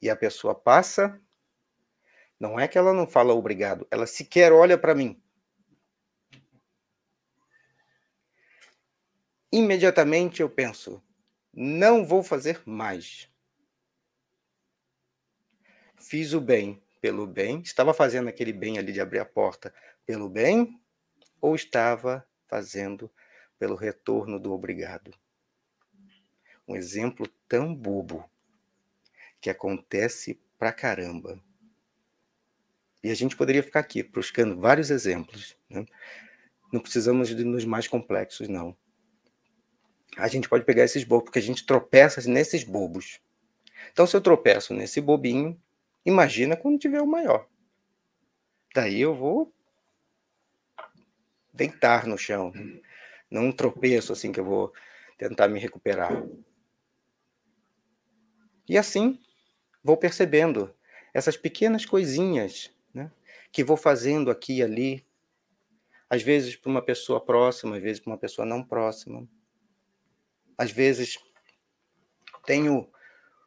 [0.00, 1.20] e a pessoa passa.
[2.38, 5.20] Não é que ela não fala obrigado, ela sequer olha para mim.
[9.50, 11.02] Imediatamente eu penso,
[11.54, 13.30] não vou fazer mais.
[15.96, 17.60] Fiz o bem, pelo bem?
[17.60, 20.80] Estava fazendo aquele bem ali de abrir a porta pelo bem?
[21.40, 23.10] Ou estava fazendo
[23.58, 25.12] pelo retorno do obrigado?
[26.66, 28.28] Um exemplo tão bobo
[29.40, 31.42] que acontece pra caramba.
[33.02, 35.56] E a gente poderia ficar aqui buscando vários exemplos.
[35.70, 35.86] Né?
[36.72, 38.76] Não precisamos de nos mais complexos, não.
[40.16, 43.20] A gente pode pegar esses bobos, porque a gente tropeça nesses bobos.
[43.92, 45.60] Então, se eu tropeço nesse bobinho,
[46.04, 47.46] imagina quando tiver o maior.
[48.74, 49.52] Daí eu vou
[51.52, 52.52] deitar no chão.
[53.30, 54.72] Não tropeço assim que eu vou
[55.16, 56.24] tentar me recuperar.
[58.68, 59.20] E assim
[59.82, 60.74] vou percebendo
[61.12, 63.10] essas pequenas coisinhas né,
[63.50, 65.06] que vou fazendo aqui e ali,
[66.08, 69.26] às vezes para uma pessoa próxima, às vezes para uma pessoa não próxima.
[70.58, 71.18] Às vezes
[72.44, 72.90] tenho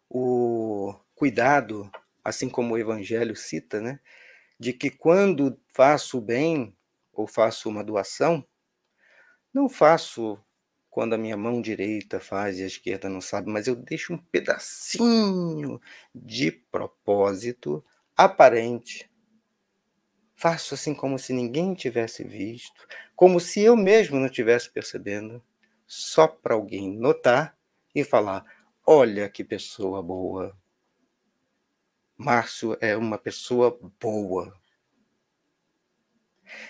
[0.09, 1.91] o cuidado,
[2.23, 3.99] assim como o Evangelho cita, né,
[4.59, 6.75] de que quando faço bem
[7.11, 8.45] ou faço uma doação,
[9.53, 10.39] não faço
[10.89, 14.17] quando a minha mão direita faz e a esquerda não sabe, mas eu deixo um
[14.17, 15.79] pedacinho
[16.13, 17.83] de propósito
[18.15, 19.09] aparente.
[20.35, 25.41] Faço assim como se ninguém tivesse visto, como se eu mesmo não tivesse percebendo,
[25.93, 27.57] só para alguém notar
[27.93, 28.45] e falar:
[28.87, 30.57] olha que pessoa boa.
[32.15, 34.57] Márcio é uma pessoa boa.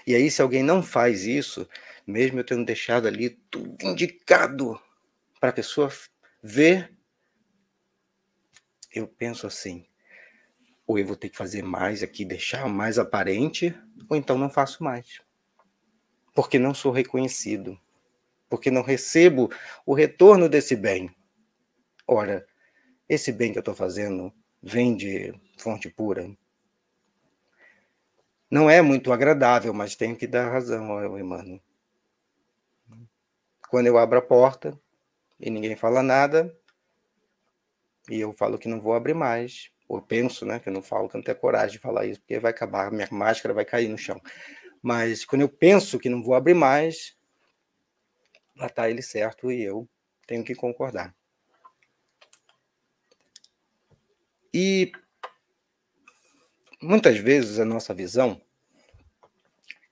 [0.07, 1.69] E aí, se alguém não faz isso,
[2.05, 4.81] mesmo eu tendo deixado ali tudo indicado
[5.39, 5.91] para a pessoa
[6.41, 6.91] ver,
[8.91, 9.86] eu penso assim:
[10.88, 13.71] ou eu vou ter que fazer mais aqui, deixar mais aparente,
[14.10, 15.21] ou então não faço mais.
[16.34, 17.79] Porque não sou reconhecido,
[18.51, 19.49] porque não recebo
[19.85, 21.09] o retorno desse bem.
[22.05, 22.45] Ora,
[23.07, 26.29] esse bem que eu estou fazendo vem de fonte pura.
[28.49, 31.61] Não é muito agradável, mas tenho que dar razão ao Emmanuel.
[33.69, 34.77] Quando eu abro a porta
[35.39, 36.53] e ninguém fala nada,
[38.09, 41.07] e eu falo que não vou abrir mais, ou penso, né, que eu não falo,
[41.07, 43.87] que eu não tenho coragem de falar isso, porque vai acabar, minha máscara vai cair
[43.87, 44.21] no chão.
[44.81, 47.15] Mas quando eu penso que não vou abrir mais,
[48.55, 49.87] lá está ele certo e eu
[50.27, 51.15] tenho que concordar.
[54.53, 54.91] E
[56.81, 58.41] muitas vezes a nossa visão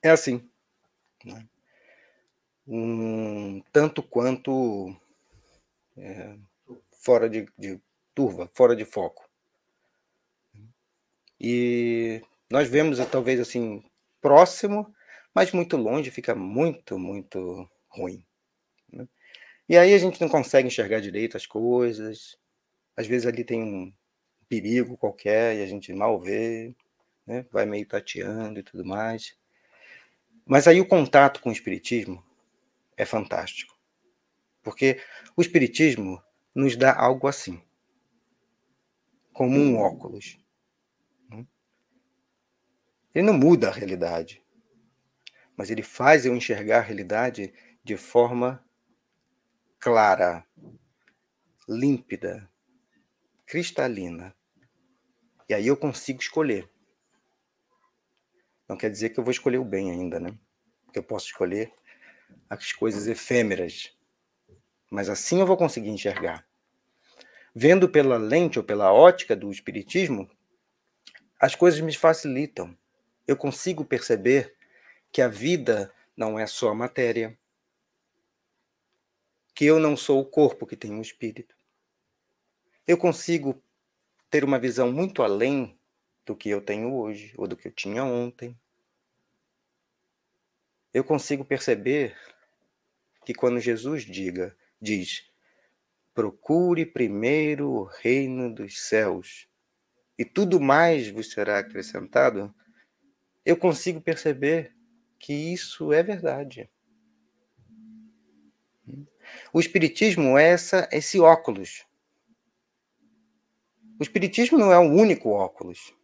[0.02, 0.48] é assim.
[1.24, 1.46] Né?
[2.72, 4.94] um tanto quanto
[5.96, 6.36] é,
[7.02, 7.80] fora de, de
[8.14, 9.28] turva, fora de foco.
[11.40, 13.82] E nós vemos talvez assim
[14.20, 14.94] próximo,
[15.34, 18.24] mas muito longe fica muito, muito ruim.
[19.70, 19.76] Né?
[19.76, 22.36] E aí a gente não consegue enxergar direito as coisas.
[22.96, 23.92] Às vezes ali tem um
[24.48, 26.74] perigo qualquer e a gente mal vê,
[27.26, 27.46] né?
[27.52, 29.38] vai meio tateando e tudo mais.
[30.44, 32.24] Mas aí o contato com o espiritismo
[32.96, 33.78] é fantástico.
[34.62, 35.00] Porque
[35.36, 36.22] o Espiritismo
[36.54, 37.62] nos dá algo assim
[39.32, 40.38] como um óculos.
[43.14, 44.42] Ele não muda a realidade,
[45.56, 47.52] mas ele faz eu enxergar a realidade
[47.82, 48.62] de forma
[49.80, 50.44] clara,
[51.66, 52.46] límpida,
[53.46, 54.36] cristalina.
[55.48, 56.70] E aí eu consigo escolher.
[58.68, 60.36] Não quer dizer que eu vou escolher o bem ainda, né?
[60.94, 61.72] Eu posso escolher
[62.48, 63.96] as coisas efêmeras.
[64.90, 66.46] Mas assim eu vou conseguir enxergar.
[67.54, 70.30] Vendo pela lente ou pela ótica do espiritismo,
[71.40, 72.76] as coisas me facilitam.
[73.26, 74.54] Eu consigo perceber
[75.10, 77.39] que a vida não é só matéria,
[79.60, 81.54] que eu não sou o corpo que tem um espírito.
[82.86, 83.62] Eu consigo
[84.30, 85.78] ter uma visão muito além
[86.24, 88.58] do que eu tenho hoje ou do que eu tinha ontem.
[90.94, 92.16] Eu consigo perceber
[93.26, 95.30] que quando Jesus diga, diz:
[96.14, 99.46] procure primeiro o reino dos céus
[100.18, 102.54] e tudo mais vos será acrescentado,
[103.44, 104.74] eu consigo perceber
[105.18, 106.70] que isso é verdade.
[109.52, 111.86] O espiritismo é essa, esse óculos.
[113.98, 115.94] O espiritismo não é o único óculos.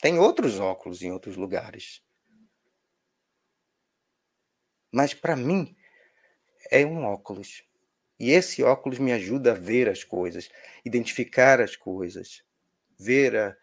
[0.00, 2.02] Tem outros óculos em outros lugares.
[4.90, 5.76] Mas para mim
[6.70, 7.62] é um óculos.
[8.18, 10.50] E esse óculos me ajuda a ver as coisas,
[10.84, 12.42] identificar as coisas,
[12.98, 13.56] ver a,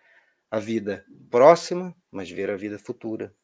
[0.50, 3.36] a vida próxima, mas ver a vida futura.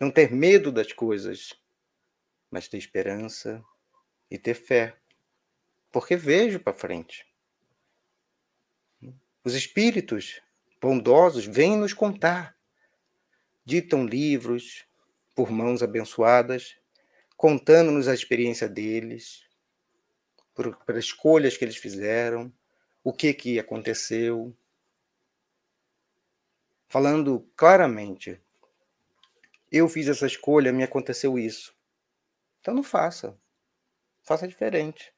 [0.00, 1.54] Não ter medo das coisas,
[2.56, 3.62] mas ter esperança
[4.30, 4.96] e ter fé,
[5.92, 7.26] porque vejo para frente.
[9.44, 10.40] Os espíritos
[10.80, 12.56] bondosos vêm nos contar,
[13.62, 14.86] ditam livros,
[15.34, 16.78] por mãos abençoadas,
[17.36, 19.46] contando-nos a experiência deles,
[20.54, 22.50] por, por escolhas que eles fizeram,
[23.04, 24.56] o que que aconteceu.
[26.88, 28.40] falando claramente:
[29.70, 31.75] eu fiz essa escolha, me aconteceu isso.
[32.66, 33.38] Então não faça.
[34.24, 35.14] Faça diferente.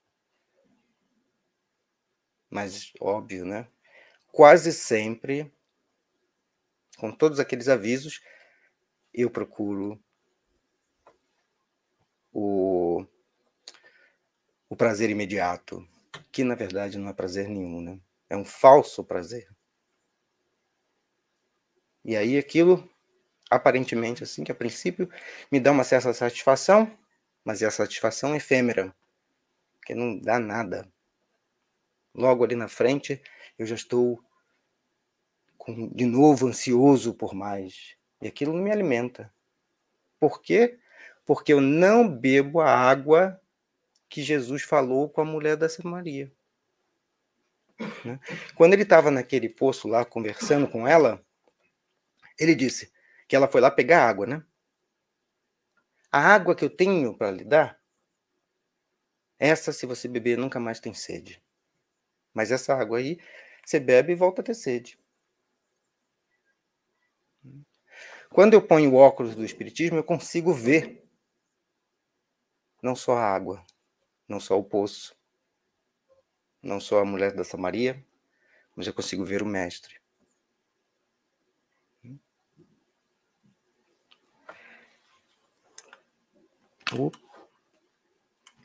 [2.50, 3.66] Mas, óbvio, né?
[4.30, 5.50] Quase sempre,
[6.98, 8.20] com todos aqueles avisos,
[9.14, 9.98] eu procuro
[12.34, 13.02] o,
[14.68, 15.88] o prazer imediato,
[16.30, 17.98] que na verdade não é prazer nenhum, né?
[18.28, 19.48] É um falso prazer.
[22.04, 22.86] E aí aquilo,
[23.50, 25.10] aparentemente assim, que a princípio
[25.50, 26.94] me dá uma certa satisfação,
[27.44, 28.94] mas é a satisfação efêmera,
[29.84, 30.90] que não dá nada.
[32.14, 33.22] Logo ali na frente,
[33.58, 34.22] eu já estou
[35.56, 37.96] com, de novo ansioso por mais.
[38.20, 39.32] E aquilo não me alimenta.
[40.18, 40.78] Por quê?
[41.24, 43.40] Porque eu não bebo a água
[44.08, 46.32] que Jesus falou com a mulher da Samaria.
[48.04, 48.18] Né?
[48.54, 51.24] Quando ele estava naquele poço lá conversando com ela,
[52.38, 52.92] ele disse
[53.28, 54.42] que ela foi lá pegar água, né?
[56.10, 57.78] A água que eu tenho para lhe dar,
[59.38, 61.42] essa, se você beber, nunca mais tem sede.
[62.34, 63.18] Mas essa água aí,
[63.64, 64.98] você bebe e volta a ter sede.
[68.30, 71.04] Quando eu ponho o óculos do Espiritismo, eu consigo ver
[72.82, 73.64] não só a água,
[74.28, 75.16] não só o poço,
[76.62, 78.04] não só a mulher da Samaria,
[78.76, 80.00] mas eu consigo ver o Mestre.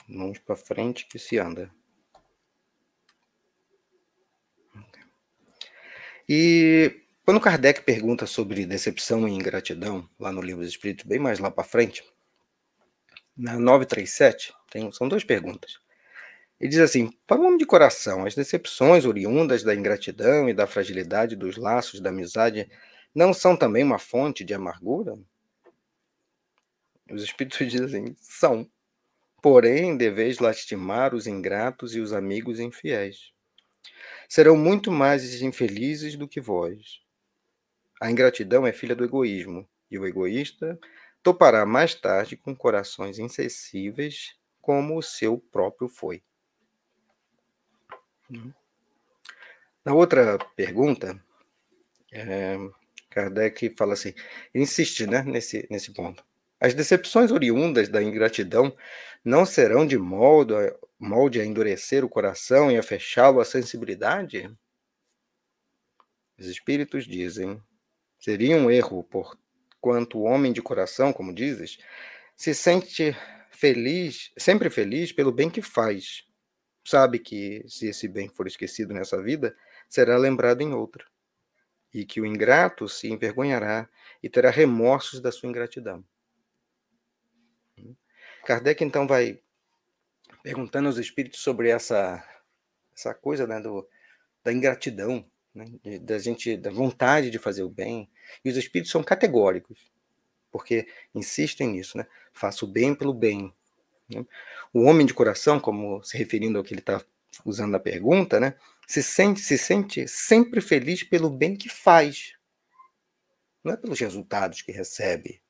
[0.08, 1.70] Mãos para frente que se anda.
[6.28, 11.40] E quando Kardec pergunta sobre decepção e ingratidão, lá no Livro dos Espíritos, bem mais
[11.40, 12.04] lá para frente,
[13.36, 15.80] na 937, tem, são duas perguntas.
[16.60, 20.68] Ele diz assim: Para o homem de coração, as decepções oriundas da ingratidão e da
[20.68, 22.70] fragilidade dos laços da amizade
[23.14, 25.14] não são também uma fonte de amargura?
[27.10, 28.70] Os espíritos dizem: são.
[29.42, 33.34] Porém, deveis lastimar os ingratos e os amigos infiéis.
[34.30, 37.02] Serão muito mais infelizes do que vós.
[38.02, 40.80] A ingratidão é filha do egoísmo, e o egoísta
[41.22, 46.24] topará mais tarde com corações insensíveis, como o seu próprio foi.
[49.86, 51.22] Na outra pergunta,
[52.12, 52.58] é,
[53.10, 54.14] Kardec fala assim,
[54.56, 56.26] insiste né, nesse, nesse ponto.
[56.64, 58.74] As decepções oriundas da ingratidão
[59.22, 60.54] não serão de molde,
[60.98, 64.50] molde a endurecer o coração e a fechá-lo à sensibilidade?
[66.40, 67.62] Os espíritos dizem:
[68.18, 69.38] seria um erro, por
[69.82, 71.80] quanto o homem de coração, como dizes,
[72.34, 73.14] se sente
[73.52, 76.24] feliz, sempre feliz pelo bem que faz.
[76.86, 79.54] Sabe que se esse bem for esquecido nessa vida,
[79.90, 81.06] será lembrado em outra.
[81.94, 83.90] E que o ingrato se envergonhará
[84.24, 86.06] e terá remorsos da sua ingratidão.
[88.46, 89.40] Kardec então vai
[90.42, 92.24] perguntando aos espíritos sobre essa
[92.96, 93.88] essa coisa né, do,
[94.44, 95.66] da ingratidão, né,
[96.02, 98.10] da gente da vontade de fazer o bem.
[98.46, 99.92] E os espíritos são categóricos,
[100.52, 102.06] porque insistem nisso, né?
[102.32, 103.54] Faça o bem pelo bem.
[104.10, 104.26] Né?
[104.72, 107.04] O homem de coração, como se referindo ao que ele está
[107.44, 108.56] usando na pergunta, né,
[108.88, 112.36] se sente se sente sempre feliz pelo bem que faz,
[113.64, 115.43] não é pelos resultados que recebe.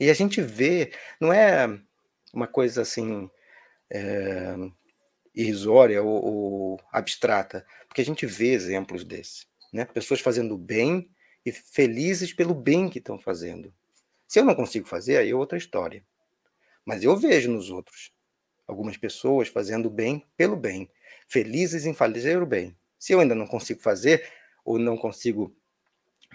[0.00, 1.68] E a gente vê, não é
[2.32, 3.30] uma coisa assim
[3.90, 4.56] é,
[5.34, 9.84] irrisória ou, ou, abstrata, porque a gente vê exemplos desse, né?
[9.84, 11.10] Pessoas fazendo bem
[11.44, 13.74] e felizes pelo bem que estão fazendo.
[14.26, 16.02] Se eu não consigo fazer, aí é outra história.
[16.82, 18.10] Mas eu vejo nos outros
[18.66, 20.88] algumas pessoas fazendo bem pelo bem,
[21.28, 22.74] felizes em fazer o bem.
[22.98, 24.26] Se eu ainda não consigo fazer
[24.64, 25.54] ou não consigo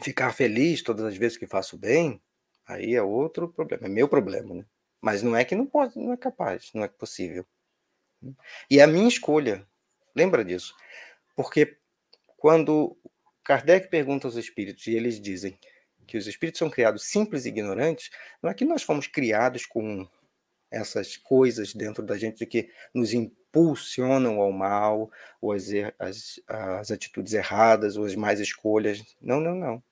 [0.03, 2.21] ficar feliz todas as vezes que faço bem,
[2.67, 4.65] Aí é outro problema, é meu problema, né?
[5.01, 7.45] Mas não é que não pode, não é capaz, não é possível.
[8.69, 9.67] E é a minha escolha.
[10.15, 10.75] Lembra disso?
[11.35, 11.77] Porque
[12.37, 12.97] quando
[13.43, 15.57] Kardec pergunta aos espíritos e eles dizem
[16.07, 18.09] que os espíritos são criados simples e ignorantes,
[18.41, 20.07] não é que nós fomos criados com
[20.71, 25.11] essas coisas dentro da gente que nos impulsionam ao mal,
[25.41, 25.67] ou as,
[25.99, 29.01] as, as atitudes erradas, ou as mais escolhas.
[29.21, 29.83] Não, não, não.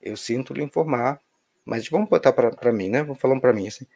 [0.00, 1.20] Eu sinto lhe informar,
[1.64, 3.02] mas vamos botar para mim, né?
[3.02, 3.86] Vamos falando para mim assim.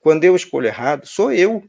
[0.00, 1.68] Quando eu escolho errado, sou eu.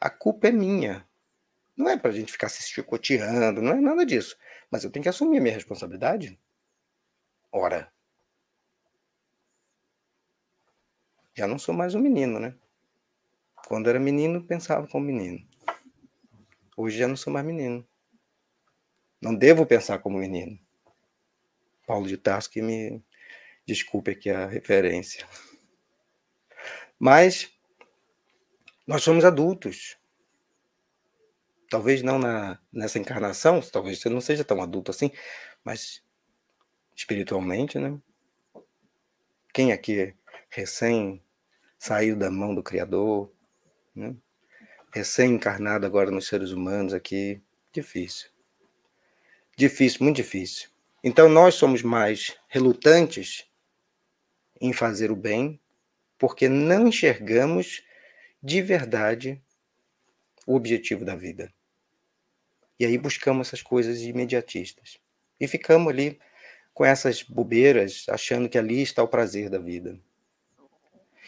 [0.00, 1.06] A culpa é minha.
[1.76, 4.36] Não é para a gente ficar se chicoteando, não é nada disso.
[4.70, 6.38] Mas eu tenho que assumir a minha responsabilidade.
[7.50, 7.92] Ora.
[11.34, 12.54] Já não sou mais um menino, né?
[13.66, 15.46] Quando era menino, pensava como menino.
[16.76, 17.86] Hoje já não sou mais menino.
[19.20, 20.58] Não devo pensar como menino.
[21.86, 23.02] Paulo de Tarso que me
[23.66, 25.26] desculpe aqui a referência.
[26.98, 27.52] Mas
[28.86, 29.98] nós somos adultos.
[31.70, 35.10] Talvez não na, nessa encarnação, talvez você não seja tão adulto assim,
[35.64, 36.02] mas
[36.94, 37.98] espiritualmente, né?
[39.54, 40.14] Quem aqui
[40.50, 41.22] recém
[41.78, 43.32] saiu da mão do Criador,
[43.94, 44.14] né?
[44.92, 48.30] recém-encarnado agora nos seres humanos aqui, difícil.
[49.56, 50.71] Difícil, muito difícil.
[51.02, 53.44] Então nós somos mais relutantes
[54.60, 55.60] em fazer o bem,
[56.16, 57.82] porque não enxergamos
[58.40, 59.42] de verdade
[60.46, 61.52] o objetivo da vida.
[62.78, 64.98] E aí buscamos essas coisas imediatistas.
[65.40, 66.20] E ficamos ali
[66.72, 69.98] com essas bobeiras, achando que ali está o prazer da vida.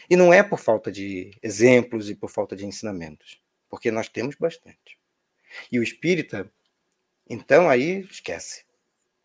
[0.09, 4.35] E não é por falta de exemplos e por falta de ensinamentos, porque nós temos
[4.35, 4.97] bastante.
[5.71, 6.49] E o espírita,
[7.29, 8.65] então aí esquece.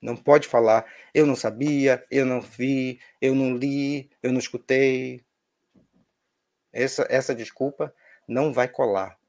[0.00, 5.24] Não pode falar, eu não sabia, eu não vi, eu não li, eu não escutei.
[6.72, 7.94] Essa, essa desculpa
[8.26, 9.20] não vai colar.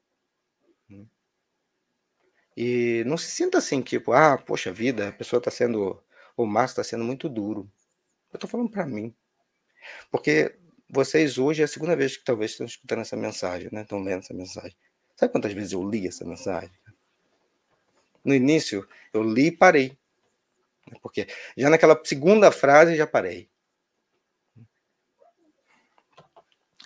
[2.56, 6.02] E não se sinta assim, tipo, ah, poxa vida, a pessoa está sendo,
[6.36, 7.70] o Márcio está sendo muito duro.
[8.32, 9.14] Eu estou falando para mim.
[10.10, 10.54] Porque
[10.88, 13.82] vocês hoje é a segunda vez que talvez estão escutando essa mensagem, né?
[13.82, 14.76] Estão lendo essa mensagem.
[15.16, 16.70] Sabe quantas vezes eu li essa mensagem?
[18.24, 19.98] No início, eu li e parei.
[21.00, 21.26] Porque
[21.56, 23.48] já naquela segunda frase já parei.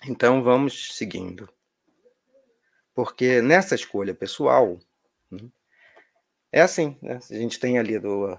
[0.06, 1.48] Então vamos seguindo.
[2.94, 4.78] Porque nessa escolha pessoal,
[5.30, 5.50] né,
[6.52, 7.18] é assim, né?
[7.30, 8.38] a gente tem ali do,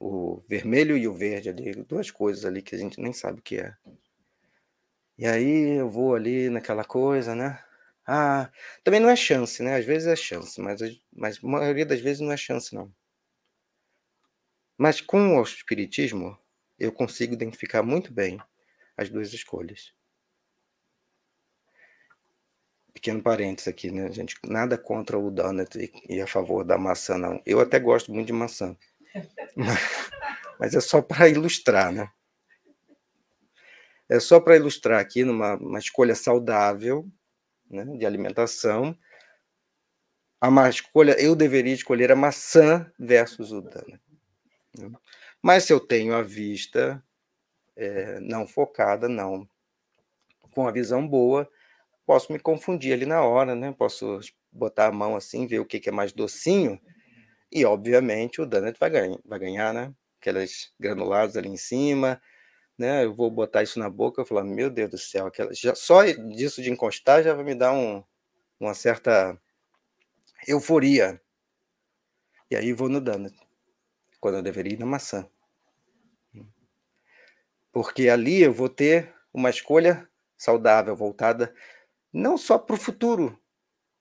[0.00, 3.42] o vermelho e o verde ali, duas coisas ali que a gente nem sabe o
[3.42, 3.74] que é.
[5.16, 7.62] E aí eu vou ali naquela coisa, né?
[8.06, 8.50] Ah,
[8.82, 9.76] também não é chance, né?
[9.76, 10.80] Às vezes é chance, mas,
[11.12, 12.92] mas a maioria das vezes não é chance, não.
[14.78, 16.38] Mas com o espiritismo,
[16.78, 18.40] eu consigo identificar muito bem
[18.96, 19.92] as duas escolhas.
[22.94, 24.36] Pequeno parênteses aqui, né, gente?
[24.46, 27.42] Nada contra o donut e a favor da maçã, não.
[27.44, 28.76] Eu até gosto muito de maçã.
[30.60, 32.10] Mas é só para ilustrar, né?
[34.08, 37.06] É só para ilustrar aqui numa uma escolha saudável
[37.68, 38.96] né, de alimentação.
[40.40, 44.07] A escolha, eu deveria escolher a maçã versus o donut.
[45.42, 47.02] Mas se eu tenho a vista
[47.76, 49.48] é, não focada, não
[50.50, 51.48] com a visão boa,
[52.04, 53.72] posso me confundir ali na hora, né?
[53.76, 56.80] Posso botar a mão assim, ver o que, é mais docinho,
[57.52, 59.94] e obviamente o Donut vai ganhar, vai ganhar, né?
[60.20, 62.20] Aquelas granuladas ali em cima,
[62.76, 63.04] né?
[63.04, 66.04] Eu vou botar isso na boca e falar, meu Deus do céu, aquela, já, só
[66.04, 68.02] disso de encostar já vai me dar um,
[68.58, 69.38] uma certa
[70.46, 71.20] euforia.
[72.50, 73.36] E aí vou no Donut
[74.20, 75.28] quando eu deveria ir na maçã.
[77.72, 81.54] Porque ali eu vou ter uma escolha saudável, voltada
[82.12, 83.38] não só para o futuro,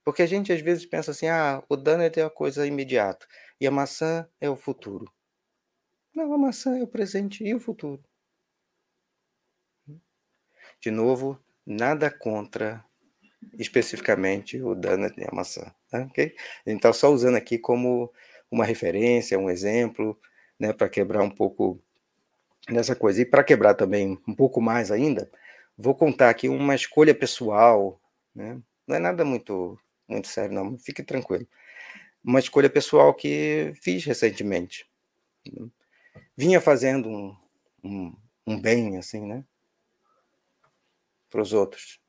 [0.03, 3.27] porque a gente às vezes pensa assim: ah, o dano é a coisa imediata
[3.59, 5.11] e a maçã é o futuro.
[6.15, 8.03] Não, a maçã é o presente e o futuro.
[10.79, 12.83] De novo, nada contra
[13.59, 15.73] especificamente o dano e a maçã.
[15.89, 15.99] Tá?
[15.99, 16.37] A gente
[16.67, 18.11] está só usando aqui como
[18.51, 20.19] uma referência, um exemplo,
[20.59, 21.81] né, para quebrar um pouco
[22.69, 23.21] nessa coisa.
[23.21, 25.29] E para quebrar também um pouco mais ainda,
[25.77, 27.99] vou contar aqui uma escolha pessoal,
[28.33, 28.61] né?
[28.87, 31.47] não é nada muito, muito sério, não, fique tranquilo.
[32.23, 34.89] Uma escolha pessoal que fiz recentemente.
[35.45, 35.67] Né?
[36.35, 37.37] Vinha fazendo um,
[37.83, 39.43] um, um bem, assim, né?
[41.29, 41.99] Para os outros.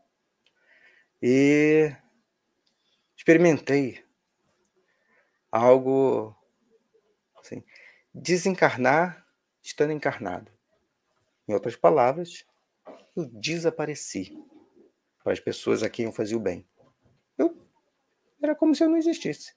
[1.22, 1.92] E
[3.16, 4.02] experimentei
[5.50, 6.34] algo
[7.38, 7.62] assim,
[8.14, 9.26] desencarnar
[9.62, 10.50] estando encarnado.
[11.46, 12.44] Em outras palavras,
[13.16, 14.36] eu desapareci
[15.22, 16.66] para as pessoas a quem eu fazia o bem.
[17.36, 17.56] Eu
[18.42, 19.54] era como se eu não existisse.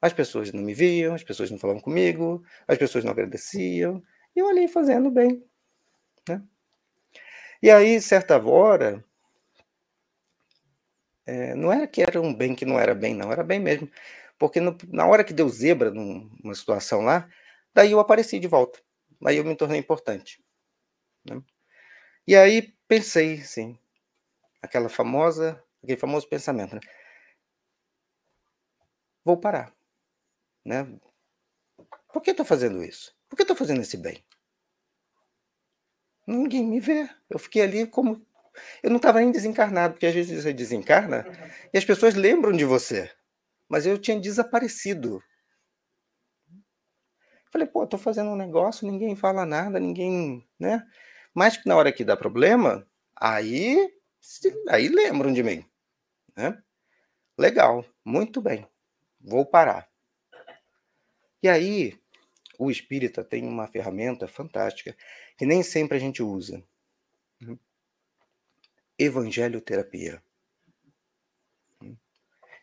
[0.00, 4.02] As pessoas não me viam, as pessoas não falavam comigo, as pessoas não agradeciam,
[4.34, 5.44] e eu ali fazendo bem.
[6.28, 6.42] Né?
[7.62, 9.02] E aí, certa hora,
[11.24, 13.90] é, não era que era um bem que não era bem, não, era bem mesmo.
[14.38, 17.28] Porque no, na hora que deu zebra numa situação lá,
[17.72, 18.80] daí eu apareci de volta.
[19.24, 20.42] Aí eu me tornei importante.
[21.24, 21.42] Né?
[22.26, 23.78] E aí pensei, assim,
[24.60, 26.80] aquela famosa, aquele famoso pensamento, né?
[29.24, 29.74] Vou parar,
[30.64, 30.86] né?
[32.12, 33.14] Por que estou fazendo isso?
[33.28, 34.24] Por que estou fazendo esse bem?
[36.26, 37.08] Ninguém me vê.
[37.28, 38.24] Eu fiquei ali como
[38.82, 41.26] eu não estava nem desencarnado, porque às vezes você desencarna
[41.72, 43.10] e as pessoas lembram de você
[43.68, 45.22] mas eu tinha desaparecido.
[47.50, 50.86] Falei, pô, tô fazendo um negócio, ninguém fala nada, ninguém, né?
[51.34, 53.92] Mas que na hora que dá problema, aí,
[54.68, 55.64] aí lembram de mim,
[56.36, 56.62] né?
[57.38, 58.66] Legal, muito bem,
[59.20, 59.88] vou parar.
[61.42, 61.98] E aí,
[62.58, 64.96] o espírita tem uma ferramenta fantástica
[65.36, 66.62] que nem sempre a gente usa.
[68.98, 70.22] Evangelho terapia.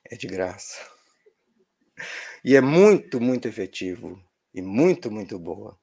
[0.06, 0.93] É de graça.
[2.44, 4.22] E é muito, muito efetivo
[4.54, 5.78] e muito, muito boa.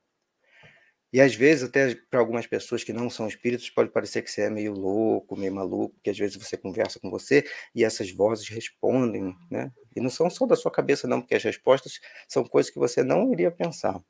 [1.13, 4.43] E às vezes, até para algumas pessoas que não são espíritos, pode parecer que você
[4.43, 7.45] é meio louco, meio maluco, porque às vezes você conversa com você
[7.75, 9.73] e essas vozes respondem, né?
[9.97, 13.03] E não são só da sua cabeça, não, porque as respostas são coisas que você
[13.03, 14.01] não iria pensar.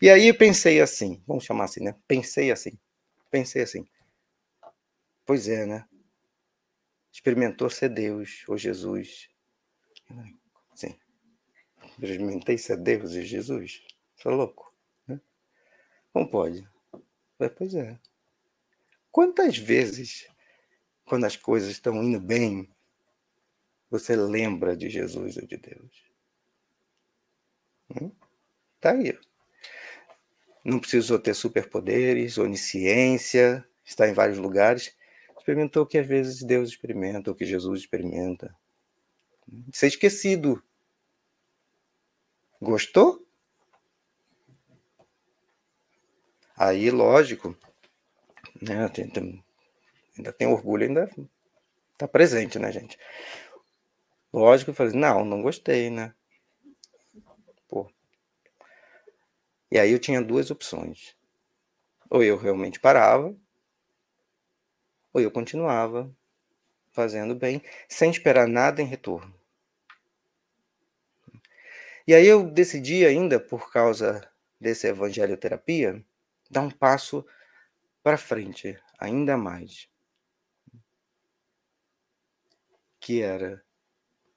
[0.00, 1.94] E aí pensei assim, vamos chamar assim, né?
[2.06, 2.78] Pensei assim,
[3.30, 3.84] pensei assim.
[5.26, 5.84] Pois é, né?
[7.12, 9.28] Experimentou ser Deus ou Jesus.
[12.00, 13.82] Experimentei ser Deus e Jesus.
[14.16, 14.72] Sou louco.
[16.14, 16.66] Não pode.
[17.56, 17.98] Pois é.
[19.10, 20.28] Quantas vezes,
[21.04, 22.68] quando as coisas estão indo bem,
[23.90, 26.04] você lembra de Jesus ou de Deus?
[27.90, 28.10] Hum?
[28.80, 29.18] Tá aí.
[30.64, 34.94] Não precisou ter superpoderes, onisciência, estar em vários lugares.
[35.36, 38.54] Experimentou o que às vezes Deus experimenta, o que Jesus experimenta.
[39.72, 40.62] Ser esquecido.
[42.60, 43.24] Gostou?
[46.56, 47.56] Aí, lógico,
[48.60, 48.90] né,
[50.16, 51.08] ainda tem orgulho, ainda
[51.92, 52.98] está presente, né, gente?
[54.32, 56.12] Lógico, eu falei, não, não gostei, né?
[57.68, 57.88] Pô.
[59.70, 61.16] E aí eu tinha duas opções.
[62.10, 63.36] Ou eu realmente parava,
[65.12, 66.12] ou eu continuava
[66.90, 69.37] fazendo bem, sem esperar nada em retorno.
[72.08, 74.26] E aí eu decidi ainda, por causa
[74.58, 76.02] desse evangelho terapia,
[76.50, 77.22] dar um passo
[78.02, 79.90] para frente, ainda mais.
[82.98, 83.62] Que era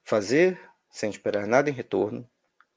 [0.03, 0.59] fazer
[0.89, 2.29] sem esperar nada em retorno,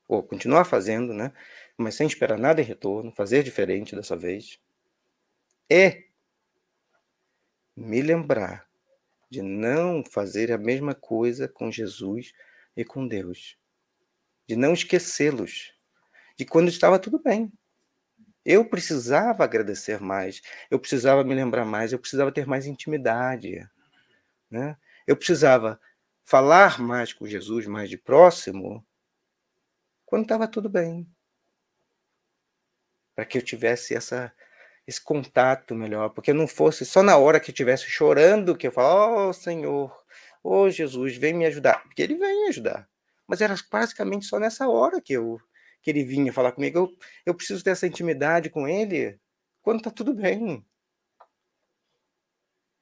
[0.06, 1.32] ou continuar fazendo, né?
[1.76, 4.60] Mas sem esperar nada em retorno, fazer diferente dessa vez.
[5.68, 6.04] E
[7.74, 8.70] me lembrar
[9.28, 12.32] de não fazer a mesma coisa com Jesus
[12.76, 13.58] e com Deus.
[14.48, 15.72] De não esquecê-los.
[16.38, 17.52] De quando estava tudo bem.
[18.44, 23.66] Eu precisava agradecer mais, eu precisava me lembrar mais, eu precisava ter mais intimidade.
[24.50, 24.76] Né?
[25.06, 25.80] Eu precisava
[26.24, 28.84] falar mais com Jesus, mais de próximo,
[30.04, 31.08] quando estava tudo bem.
[33.14, 34.30] Para que eu tivesse essa,
[34.86, 38.72] esse contato melhor, porque não fosse só na hora que eu estivesse chorando que eu
[38.72, 40.04] falo, oh Senhor,
[40.42, 41.82] oh Jesus, vem me ajudar.
[41.84, 42.88] Porque ele vem me ajudar.
[43.26, 45.40] Mas era basicamente só nessa hora que eu
[45.84, 46.78] que ele vinha falar comigo.
[46.78, 46.96] Eu,
[47.26, 49.20] eu preciso ter essa intimidade com ele
[49.60, 50.64] quando está tudo bem.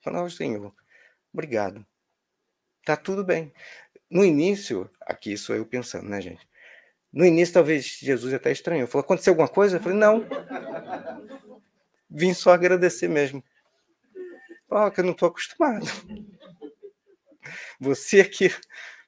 [0.01, 0.73] Falar, Senhor,
[1.33, 1.85] obrigado.
[2.85, 3.53] Tá tudo bem.
[4.09, 6.47] No início, aqui sou eu pensando, né, gente?
[7.13, 8.87] No início, talvez Jesus até estranhou.
[8.87, 9.77] Falou, aconteceu alguma coisa?
[9.77, 10.25] Eu falei, não.
[12.09, 13.43] Vim só agradecer mesmo.
[14.69, 15.87] Oh, que eu não estou acostumado.
[17.81, 18.51] Você aqui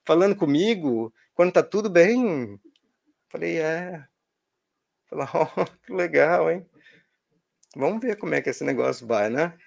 [0.05, 2.61] falando comigo, quando tá tudo bem,
[3.35, 4.07] Falei, é.
[5.07, 6.65] Falei, oh, que legal, hein?
[7.75, 9.59] Vamos ver como é que esse negócio vai, né?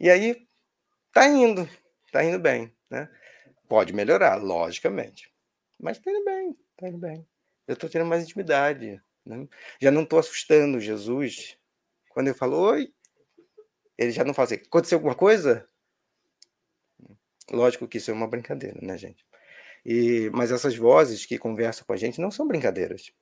[0.00, 0.48] E aí,
[1.12, 1.68] tá indo,
[2.10, 3.06] tá indo bem, né?
[3.68, 5.30] Pode melhorar, logicamente.
[5.78, 7.28] Mas tá indo bem, tá indo bem.
[7.68, 9.46] Eu tô tendo mais intimidade, né?
[9.78, 11.58] Já não tô assustando Jesus.
[12.08, 12.94] Quando eu falo, oi,
[13.98, 15.68] ele já não fala assim, aconteceu alguma coisa?
[17.50, 19.22] Lógico que isso é uma brincadeira, né, gente?
[19.84, 23.12] E, mas essas vozes que conversam com a gente não são brincadeiras.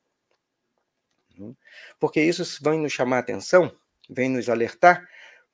[1.98, 3.74] Porque isso vem nos chamar a atenção,
[4.08, 5.08] vem nos alertar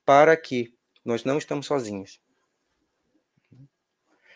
[0.05, 2.21] para que nós não estamos sozinhos.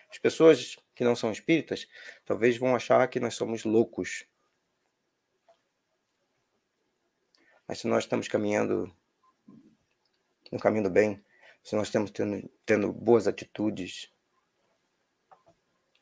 [0.09, 1.87] As pessoas que não são espíritas
[2.25, 4.25] talvez vão achar que nós somos loucos.
[7.67, 8.95] Mas se nós estamos caminhando
[10.51, 11.23] no caminho do bem,
[11.63, 14.12] se nós estamos tendo, tendo boas atitudes,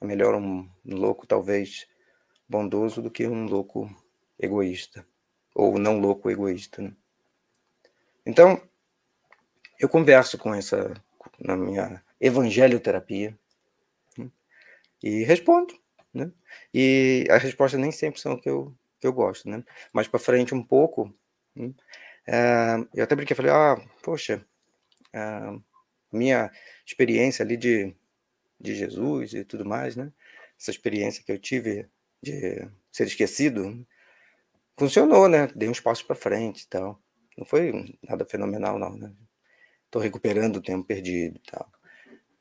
[0.01, 1.87] é melhor um louco, talvez,
[2.49, 3.89] bondoso do que um louco
[4.39, 5.05] egoísta.
[5.53, 6.81] Ou não louco egoísta.
[6.81, 6.93] Né?
[8.25, 8.59] Então,
[9.79, 10.93] eu converso com essa,
[11.39, 13.37] na minha evangelioterapia,
[14.17, 14.31] né?
[15.03, 15.79] e respondo.
[16.11, 16.31] Né?
[16.73, 19.47] E as respostas nem sempre são o que eu, que eu gosto.
[19.47, 19.63] Né?
[19.93, 21.13] Mais para frente um pouco,
[21.55, 21.71] né?
[22.27, 24.43] é, eu até brinquei, falei, ah, poxa,
[25.13, 25.57] a
[26.11, 26.51] minha
[26.85, 27.95] experiência ali de
[28.61, 30.11] de Jesus e tudo mais, né?
[30.59, 31.87] Essa experiência que eu tive
[32.21, 33.85] de ser esquecido
[34.77, 35.47] funcionou, né?
[35.55, 37.01] Dei uns passos para frente e tal.
[37.37, 39.13] Não foi nada fenomenal, não, né?
[39.89, 41.69] Tô recuperando o tempo perdido e tal.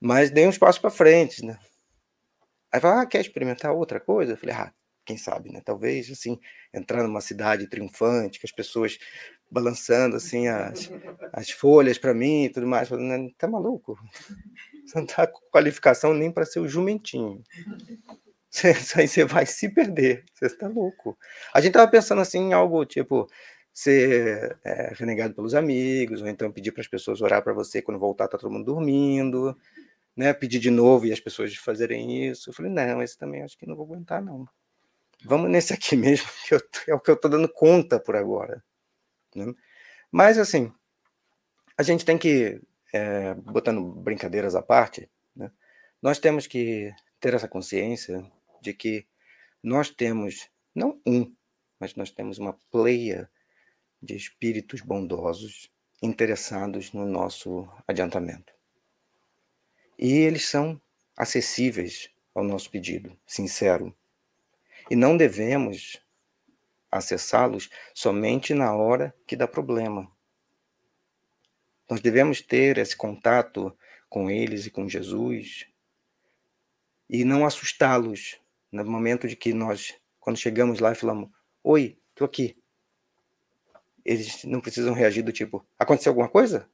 [0.01, 1.59] Mas dei uns passos para frente, né?
[2.73, 4.33] Aí fala, ah, quer experimentar outra coisa?
[4.33, 4.73] Eu falei, ah,
[5.05, 5.61] quem sabe, né?
[5.65, 6.39] Talvez, assim,
[6.73, 8.99] entrar numa cidade triunfante, com as pessoas
[9.51, 10.91] balançando, assim, as,
[11.33, 12.89] as folhas para mim e tudo mais.
[12.89, 13.99] Falei, tá maluco?
[14.91, 17.45] Você não tá com qualificação nem para ser o jumentinho.
[18.53, 20.25] Isso aí você vai se perder.
[20.35, 21.17] Você está louco.
[21.55, 23.29] A gente tava pensando, assim, em algo, tipo,
[23.73, 28.01] ser é, renegado pelos amigos, ou então pedir para as pessoas orar para você quando
[28.01, 29.57] voltar, tá todo mundo dormindo,
[30.17, 30.33] né?
[30.33, 32.51] Pedir de novo e as pessoas fazerem isso.
[32.51, 34.45] Eu falei, não, esse também acho que não vou aguentar, não.
[35.25, 38.61] Vamos nesse aqui mesmo, que eu, é o que eu estou dando conta por agora.
[39.37, 39.55] Né?
[40.11, 40.73] Mas, assim,
[41.79, 42.61] a gente tem que,
[42.93, 45.51] é, botando brincadeiras à parte, né?
[46.03, 48.25] nós temos que ter essa consciência
[48.61, 49.07] de que
[49.63, 51.35] nós temos, não um,
[51.79, 53.31] mas nós temos uma pleia
[54.03, 55.71] de espíritos bondosos
[56.03, 58.53] interessados no nosso adiantamento.
[59.99, 60.81] E eles são
[61.17, 63.95] acessíveis ao nosso pedido, sincero.
[64.91, 66.03] E não devemos
[66.91, 70.11] acessá-los somente na hora que dá problema.
[71.91, 73.77] Nós devemos ter esse contato
[74.09, 75.67] com eles e com Jesus
[77.09, 81.29] e não assustá-los no momento de que nós, quando chegamos lá e falamos:
[81.63, 82.57] Oi, estou aqui
[84.05, 86.69] eles não precisam reagir do tipo, aconteceu alguma coisa?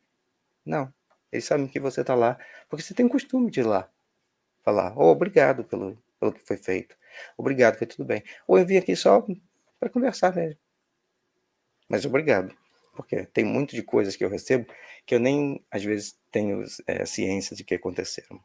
[0.65, 0.93] Não.
[1.31, 2.39] Eles sabem que você está lá,
[2.69, 3.91] porque você tem costume de ir lá
[4.65, 6.97] falar, oh, obrigado pelo, pelo que foi feito.
[7.37, 8.23] Obrigado, foi tudo bem.
[8.47, 9.25] Ou eu vim aqui só
[9.79, 10.59] para conversar mesmo.
[11.89, 12.57] Mas obrigado,
[12.97, 14.67] porque tem muito de coisas que eu recebo
[15.05, 18.41] que eu nem, às vezes, tenho é, ciência de que aconteceram.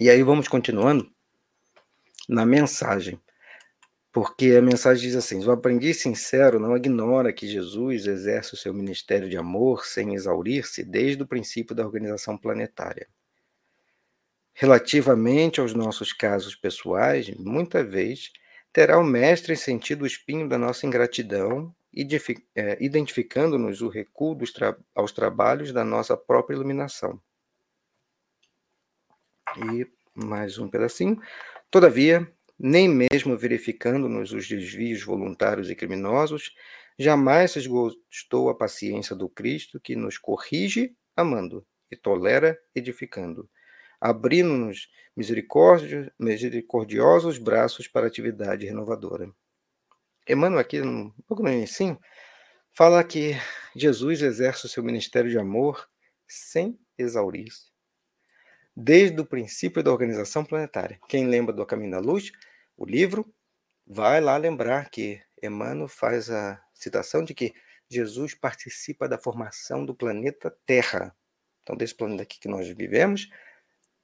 [0.00, 1.08] E aí vamos continuando
[2.28, 3.20] na mensagem.
[4.12, 8.74] Porque a mensagem diz assim: o aprendiz sincero não ignora que Jesus exerce o seu
[8.74, 13.06] ministério de amor sem exaurir-se desde o princípio da organização planetária.
[14.52, 18.32] Relativamente aos nossos casos pessoais, muita vez
[18.72, 25.72] terá o mestre sentido o espinho da nossa ingratidão, identificando-nos o recuo tra aos trabalhos
[25.72, 27.20] da nossa própria iluminação.
[29.56, 31.20] E mais um pedacinho.
[31.70, 36.54] Todavia, nem mesmo verificando-nos os desvios voluntários e criminosos,
[36.98, 43.48] jamais se esgotou a paciência do Cristo que nos corrige amando e tolera edificando,
[44.00, 49.32] abrindo-nos misericordiosos braços para atividade renovadora.
[50.28, 51.98] Emmanuel aqui, um pouco no início,
[52.72, 53.32] fala que
[53.74, 55.88] Jesus exerce o seu ministério de amor
[56.26, 57.72] sem exaurir-se.
[58.76, 61.00] Desde o princípio da organização planetária.
[61.08, 62.30] Quem lembra do Caminho da Luz,
[62.76, 63.32] o livro,
[63.86, 67.54] vai lá lembrar que Emmanuel faz a citação de que
[67.88, 71.16] Jesus participa da formação do planeta Terra.
[71.62, 73.30] Então, desse planeta aqui que nós vivemos,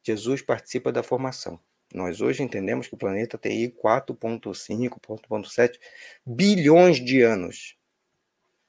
[0.02, 1.60] Jesus participa da formação.
[1.94, 5.78] Nós hoje entendemos que o planeta tem 4,5, 4,7
[6.26, 7.76] bilhões de anos.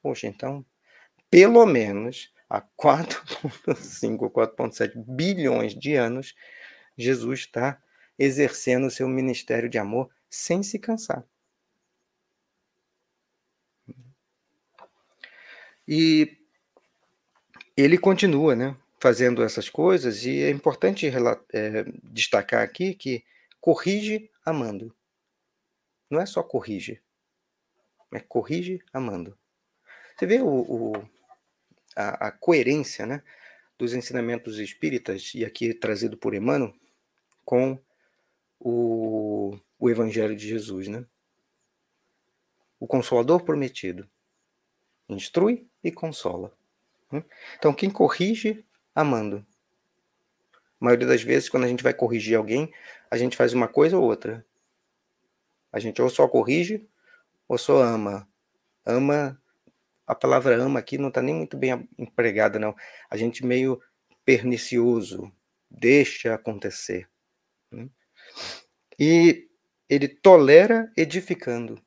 [0.00, 0.64] Poxa, então,
[1.28, 6.36] pelo menos há 4,5, 4,7 bilhões de anos,
[6.96, 7.82] Jesus está
[8.16, 11.24] exercendo o seu ministério de amor sem se cansar.
[15.88, 16.38] E
[17.76, 21.06] ele continua, né, fazendo essas coisas, e é importante
[21.52, 23.24] é, destacar aqui que
[23.60, 24.94] corrige amando.
[26.10, 27.02] Não é só corrige,
[28.12, 29.36] é corrige amando.
[30.16, 31.08] Você vê o, o
[31.94, 33.22] a, a, coerência né,
[33.78, 36.74] dos ensinamentos espíritas, e aqui trazido por Emmanuel,
[37.44, 37.78] com
[38.58, 41.04] o, o Evangelho de Jesus, né?
[42.78, 44.08] O Consolador prometido
[45.08, 46.52] instrui e consola.
[47.10, 47.24] Né?
[47.56, 48.65] Então, quem corrige,
[48.96, 49.46] amando.
[50.80, 52.72] A maioria das vezes, quando a gente vai corrigir alguém,
[53.10, 54.44] a gente faz uma coisa ou outra.
[55.70, 56.88] A gente ou só corrige
[57.46, 58.26] ou só ama.
[58.84, 59.40] Ama,
[60.06, 62.74] a palavra ama aqui não está nem muito bem empregada, não.
[63.10, 63.80] A gente meio
[64.24, 65.30] pernicioso,
[65.70, 67.08] deixa acontecer.
[67.70, 67.88] Né?
[68.98, 69.48] E
[69.88, 71.80] ele tolera edificando.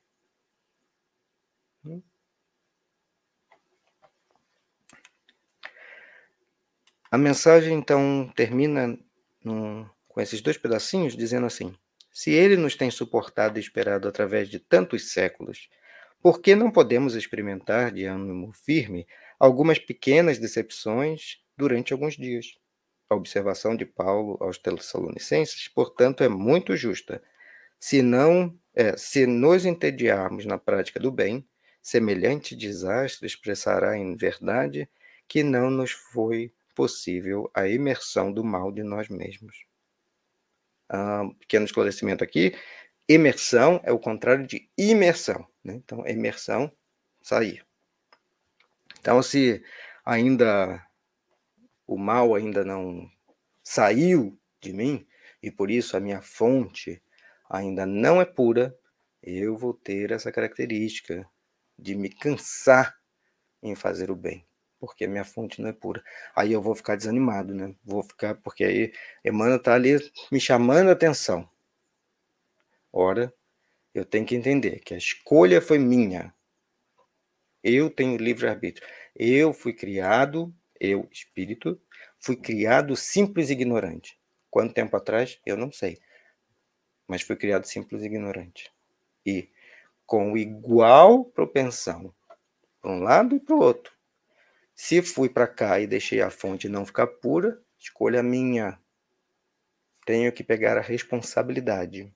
[7.11, 8.95] A mensagem então termina
[9.43, 11.73] num, com esses dois pedacinhos, dizendo assim:
[12.11, 15.69] Se ele nos tem suportado e esperado através de tantos séculos,
[16.21, 19.07] por que não podemos experimentar de ânimo firme
[19.39, 22.45] algumas pequenas decepções durante alguns dias?
[23.09, 27.23] A observação de Paulo aos Tessalonicenses, portanto, é muito justa.
[27.79, 31.43] Se não é: se nos entediarmos na prática do bem,
[31.81, 34.87] semelhante desastre expressará em verdade
[35.27, 39.65] que não nos foi possível a imersão do mal de nós mesmos.
[40.87, 42.55] Ah, pequeno esclarecimento aqui:
[43.05, 45.45] emersão é o contrário de imersão.
[45.61, 45.73] Né?
[45.73, 46.71] Então, emersão,
[47.21, 47.65] sair.
[48.97, 49.61] Então, se
[50.05, 50.81] ainda
[51.85, 53.11] o mal ainda não
[53.61, 55.05] saiu de mim
[55.43, 57.03] e por isso a minha fonte
[57.49, 58.73] ainda não é pura,
[59.21, 61.29] eu vou ter essa característica
[61.77, 62.97] de me cansar
[63.61, 64.47] em fazer o bem,
[64.79, 66.03] porque minha fonte não é pura.
[66.35, 67.75] Aí eu vou ficar desanimado, né?
[67.83, 69.97] Vou ficar, porque aí Emmanuel está ali
[70.31, 71.49] me chamando a atenção.
[72.91, 73.33] Ora,
[73.93, 76.33] eu tenho que entender que a escolha foi minha.
[77.63, 78.87] Eu tenho livre-arbítrio.
[79.15, 81.79] Eu fui criado, eu, espírito,
[82.19, 84.19] fui criado simples e ignorante.
[84.49, 85.39] Quanto tempo atrás?
[85.45, 85.99] Eu não sei.
[87.07, 88.71] Mas fui criado simples e ignorante.
[89.25, 89.49] E
[90.05, 92.13] com igual propensão
[92.81, 93.98] para um lado e para o outro.
[94.81, 98.79] Se fui para cá e deixei a fonte não ficar pura, escolha minha.
[100.05, 102.09] Tenho que pegar a responsabilidade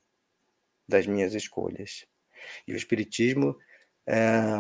[0.88, 2.06] das minhas escolhas.
[2.66, 3.60] E o Espiritismo,
[4.08, 4.56] é,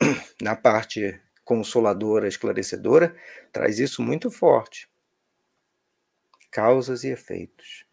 [0.40, 3.14] na parte consoladora, esclarecedora,
[3.52, 4.88] traz isso muito forte.
[6.50, 7.84] Causas e efeitos.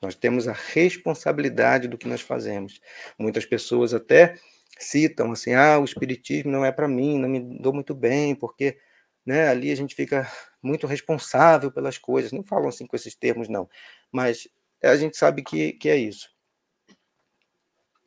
[0.00, 2.80] Nós temos a responsabilidade do que nós fazemos.
[3.18, 4.38] Muitas pessoas até
[4.78, 8.78] citam assim: ah, o espiritismo não é para mim, não me dou muito bem, porque
[9.24, 10.30] né, ali a gente fica
[10.62, 12.32] muito responsável pelas coisas.
[12.32, 13.68] Não falam assim com esses termos, não,
[14.12, 14.48] mas
[14.82, 16.34] a gente sabe que, que é isso.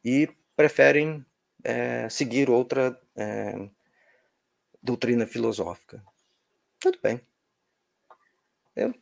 [0.04, 1.26] E preferem
[1.64, 3.70] é, seguir outra é,
[4.82, 6.04] doutrina filosófica.
[6.80, 7.20] Tudo bem.
[8.76, 8.94] Eu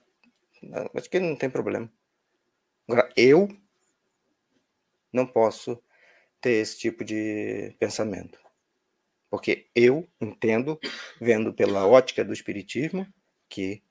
[0.95, 1.91] acho que não tem problema.
[2.87, 3.47] Agora, eu
[5.11, 5.81] não posso
[6.41, 8.39] ter esse tipo de pensamento.
[9.29, 10.79] Porque eu entendo,
[11.19, 13.05] vendo pela ótica do Espiritismo,
[13.49, 13.83] que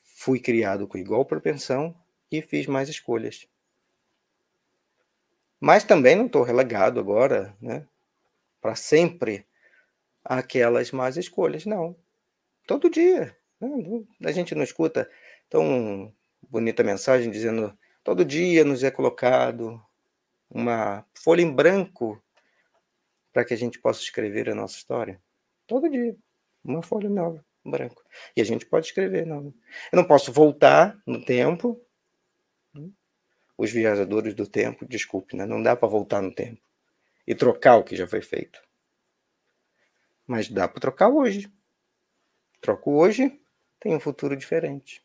[0.00, 1.94] fui criado com igual propensão
[2.30, 3.48] e fiz mais escolhas.
[5.60, 7.86] Mas também não estou relegado agora, né,
[8.60, 9.46] para sempre
[10.24, 11.96] aquelas más escolhas, não.
[12.66, 13.36] Todo dia.
[13.60, 13.68] Né?
[14.24, 15.10] A gente não escuta
[15.48, 16.12] tão
[16.48, 19.82] bonita mensagem dizendo todo dia nos é colocado
[20.52, 22.22] uma folha em branco
[23.32, 25.20] para que a gente possa escrever a nossa história.
[25.66, 26.14] Todo dia,
[26.62, 28.04] uma folha nova, branco.
[28.36, 29.54] E a gente pode escrever não
[29.90, 31.80] Eu não posso voltar no tempo.
[33.56, 35.46] Os viajadores do tempo, desculpe, né?
[35.46, 36.60] não dá para voltar no tempo
[37.26, 38.60] e trocar o que já foi feito.
[40.26, 41.52] Mas dá para trocar hoje.
[42.60, 43.40] Troco hoje,
[43.78, 45.04] tem um futuro diferente.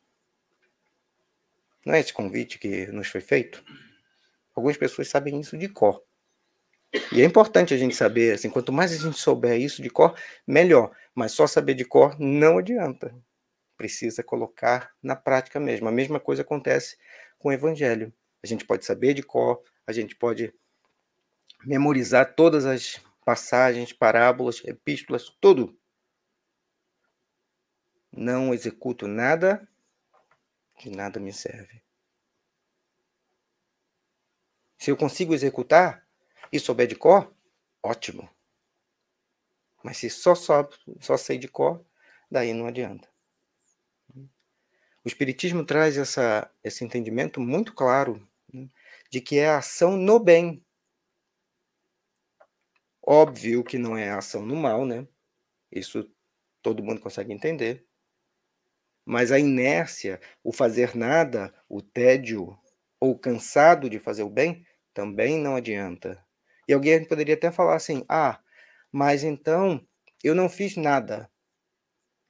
[1.85, 3.63] Não é esse convite que nos foi feito?
[4.57, 6.03] Algumas pessoas sabem isso de cor.
[7.11, 10.17] E é importante a gente saber, assim, quanto mais a gente souber isso de cor,
[10.47, 10.91] melhor.
[11.13, 13.13] Mas só saber de cor não adianta.
[13.77, 15.87] Precisa colocar na prática mesmo.
[15.87, 16.97] A mesma coisa acontece
[17.37, 18.11] com o evangelho.
[18.43, 20.51] A gente pode saber de cor, a gente pode
[21.63, 25.77] memorizar todas as passagens, parábolas, epístolas, tudo.
[28.11, 29.67] Não executo nada
[30.79, 31.86] de nada me serve.
[34.77, 36.07] Se eu consigo executar
[36.51, 37.33] e souber de cor,
[37.81, 38.29] ótimo.
[39.83, 40.69] Mas se só, só,
[40.99, 41.83] só sei de cor,
[42.29, 43.07] daí não adianta.
[45.03, 48.67] O Espiritismo traz essa, esse entendimento muito claro né,
[49.09, 50.61] de que é a ação no bem.
[53.01, 55.07] Óbvio que não é a ação no mal, né?
[55.71, 56.11] Isso
[56.61, 57.85] todo mundo consegue entender.
[59.05, 62.59] Mas a inércia, o fazer nada, o tédio
[62.99, 66.23] ou cansado de fazer o bem, também não adianta.
[66.67, 68.39] E alguém poderia até falar assim: ah,
[68.91, 69.85] mas então
[70.23, 71.29] eu não fiz nada.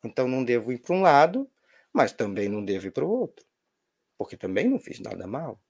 [0.04, 1.50] Então não devo ir para um lado,
[1.94, 3.46] mas também não devo ir para o outro.
[4.18, 5.62] Porque também não fiz nada mal.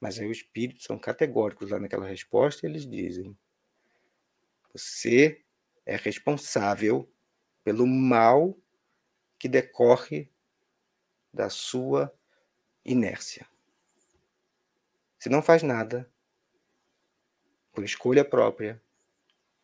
[0.00, 3.36] Mas aí os espíritos são categóricos lá naquela resposta eles dizem:
[4.72, 5.42] você
[5.86, 7.10] é responsável
[7.64, 8.56] pelo mal
[9.38, 10.30] que decorre
[11.32, 12.14] da sua
[12.84, 13.46] inércia.
[15.26, 16.08] Se não faz nada,
[17.72, 18.80] por escolha própria,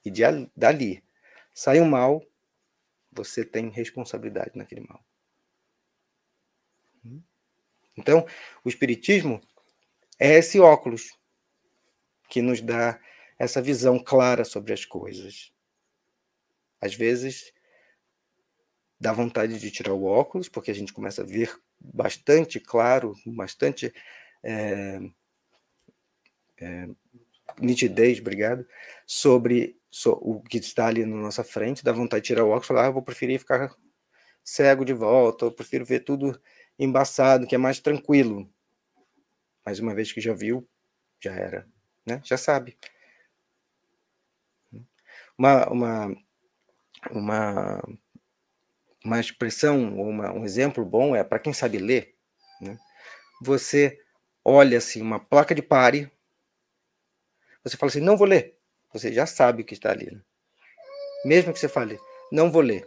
[0.05, 0.23] e de,
[0.57, 1.05] dali
[1.55, 2.21] sai um mal,
[3.13, 5.07] você tem responsabilidade naquele mal.
[7.97, 8.27] Então,
[8.65, 9.41] o Espiritismo
[10.19, 11.17] é esse óculos
[12.29, 13.01] que nos dá
[13.39, 15.53] essa visão clara sobre as coisas.
[16.81, 17.53] Às vezes,
[18.99, 23.95] dá vontade de tirar o óculos, porque a gente começa a ver bastante claro, bastante
[24.43, 24.99] é,
[26.63, 26.89] é,
[27.61, 28.67] nitidez, obrigado,
[29.07, 32.65] sobre so, o que está ali na nossa frente, dá vontade de tirar o óculos
[32.65, 33.75] e falar, ah, eu vou preferir ficar
[34.45, 36.41] cego de volta, eu prefiro ver tudo
[36.79, 38.49] embaçado, que é mais tranquilo.
[39.65, 40.69] Mas uma vez que já viu,
[41.21, 41.67] já era,
[42.07, 42.21] né?
[42.25, 42.77] Já sabe.
[45.39, 46.17] Uma, uma,
[47.11, 47.83] uma,
[49.05, 52.15] uma expressão, uma, um exemplo bom é para quem sabe ler,
[52.61, 52.79] né?
[53.41, 53.99] você
[54.45, 56.11] olha assim uma placa de pare,
[57.65, 58.57] você fala assim, não vou ler.
[58.93, 60.11] Você já sabe o que está ali.
[60.11, 60.21] Né?
[61.25, 61.99] Mesmo que você fale,
[62.31, 62.87] não vou ler.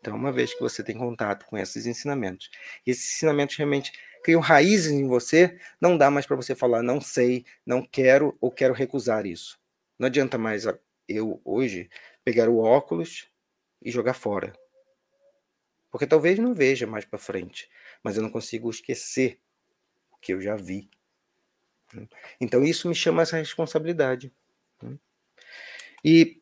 [0.00, 2.50] Então, uma vez que você tem contato com esses ensinamentos,
[2.86, 7.00] e esses ensinamentos realmente criam raízes em você, não dá mais para você falar não
[7.00, 9.58] sei, não quero ou quero recusar isso.
[9.98, 10.64] Não adianta mais
[11.08, 11.90] eu hoje
[12.24, 13.28] pegar o óculos
[13.82, 14.52] e jogar fora.
[15.90, 17.68] Porque talvez não veja mais para frente,
[18.02, 19.40] mas eu não consigo esquecer
[20.10, 20.88] o que eu já vi.
[22.40, 24.32] Então isso me chama essa responsabilidade.
[24.82, 24.98] Né?
[26.04, 26.40] E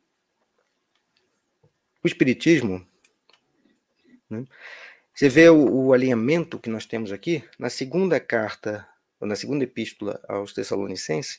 [2.03, 2.87] o Espiritismo,
[4.29, 4.45] né?
[5.15, 8.87] você vê o, o, alinhamento que nós temos aqui, na segunda carta,
[9.19, 11.39] ou na segunda epístola aos Tessalonicenses,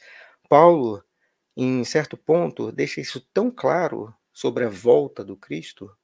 [0.49, 1.03] Paulo,
[1.55, 5.95] em certo ponto, deixa isso tão claro sobre a volta do Cristo,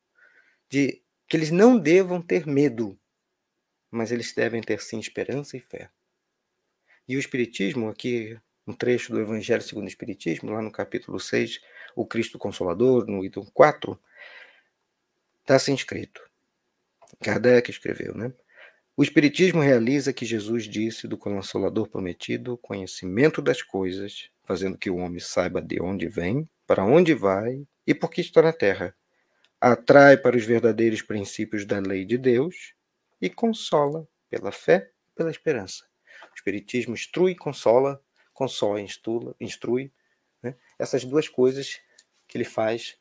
[0.69, 2.99] de que eles não devam ter medo,
[3.89, 5.89] mas eles devem ter sim esperança e fé.
[7.07, 11.59] E o Espiritismo, aqui um trecho do Evangelho segundo o Espiritismo, lá no capítulo 6,
[11.95, 13.99] o Cristo Consolador, no item 4,
[15.41, 16.21] está assim escrito.
[17.21, 18.31] Kardec escreveu, né?
[18.95, 24.97] O Espiritismo realiza que Jesus disse do Consolador prometido, conhecimento das coisas, fazendo que o
[24.97, 28.95] homem saiba de onde vem, para onde vai e por que está na terra.
[29.59, 32.73] Atrai para os verdadeiros princípios da lei de Deus
[33.21, 35.85] e consola pela fé e pela esperança.
[36.33, 38.01] O Espiritismo instrui e consola,
[38.33, 39.91] consola e instrui, instrui
[40.41, 40.55] né?
[40.79, 41.79] essas duas coisas
[42.27, 42.97] que ele faz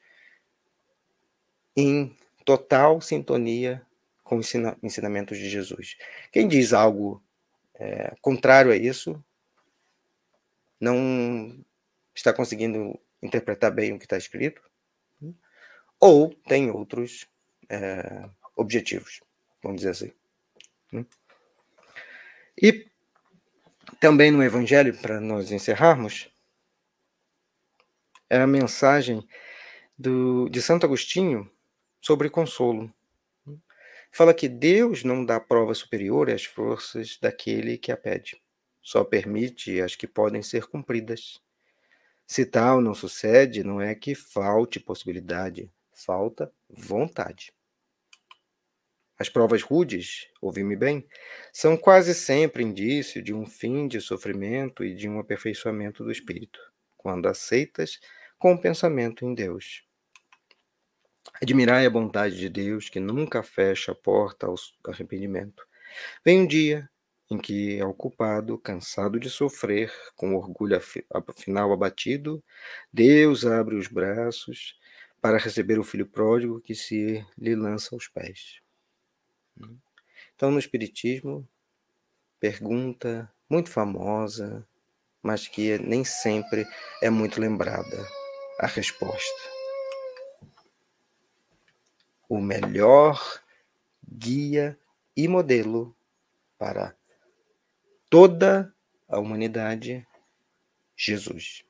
[1.75, 2.15] em
[2.45, 3.85] total sintonia
[4.23, 4.53] com os
[4.83, 5.97] ensinamentos de Jesus.
[6.31, 7.23] Quem diz algo
[7.75, 9.23] é, contrário a isso
[10.79, 11.65] não
[12.15, 14.63] está conseguindo interpretar bem o que está escrito
[15.21, 15.33] né?
[15.99, 17.27] ou tem outros
[17.69, 19.21] é, objetivos,
[19.63, 20.13] vamos dizer assim.
[20.93, 21.07] Né?
[22.61, 22.92] E
[24.01, 26.29] também no Evangelho, para nós encerrarmos,
[28.29, 29.27] é a mensagem
[29.99, 31.51] do, de Santo Agostinho
[32.01, 32.93] sobre consolo.
[34.11, 38.41] Fala que Deus não dá prova superior às forças daquele que a pede,
[38.83, 41.41] só permite as que podem ser cumpridas.
[42.27, 47.53] Se tal não sucede, não é que falte possibilidade, falta vontade.
[49.23, 51.07] As provas rudes, ouvi-me bem,
[51.53, 56.59] são quase sempre indício de um fim de sofrimento e de um aperfeiçoamento do espírito,
[56.97, 58.01] quando aceitas
[58.37, 59.85] com o pensamento em Deus.
[61.41, 64.57] Admirai a bondade de Deus que nunca fecha a porta ao
[64.89, 65.63] arrependimento.
[66.25, 66.91] Vem um dia
[67.31, 70.81] em que, ao culpado, cansado de sofrer, com orgulho
[71.37, 72.43] final abatido,
[72.93, 74.77] Deus abre os braços
[75.21, 78.61] para receber o filho pródigo que se lhe lança aos pés.
[80.35, 81.49] Então, no Espiritismo,
[82.41, 84.67] pergunta muito famosa,
[85.23, 86.67] mas que nem sempre
[87.01, 88.09] é muito lembrada
[88.59, 89.41] a resposta.
[92.29, 93.41] O melhor
[94.05, 94.79] guia
[95.17, 95.95] e modelo
[96.59, 96.97] para
[98.09, 98.75] toda
[99.09, 100.07] a humanidade,
[100.97, 101.65] Jesus.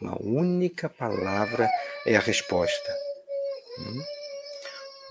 [0.00, 1.70] Uma única palavra
[2.04, 2.96] é a resposta.
[3.78, 4.21] Hum?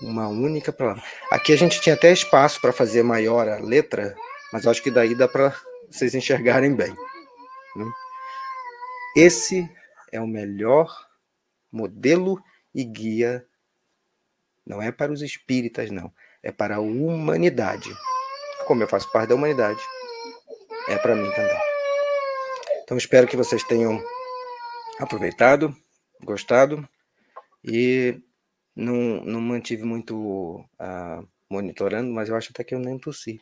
[0.02, 1.02] Uma única palavra.
[1.30, 4.14] Aqui a gente tinha até espaço para fazer maior a letra,
[4.52, 5.54] mas acho que daí dá para
[5.90, 6.94] vocês enxergarem bem.
[7.76, 7.84] Né?
[9.16, 9.68] Esse
[10.10, 10.88] é o melhor
[11.70, 12.42] modelo
[12.74, 13.46] e guia,
[14.66, 17.90] não é para os espíritas, não, é para a humanidade.
[18.66, 19.80] Como eu faço parte da humanidade,
[20.88, 21.58] é para mim também.
[22.82, 24.02] Então espero que vocês tenham
[24.98, 25.74] aproveitado,
[26.22, 26.86] gostado
[27.64, 28.20] e
[28.74, 33.40] não, não mantive muito uh, monitorando, mas eu acho até que eu nem tossi.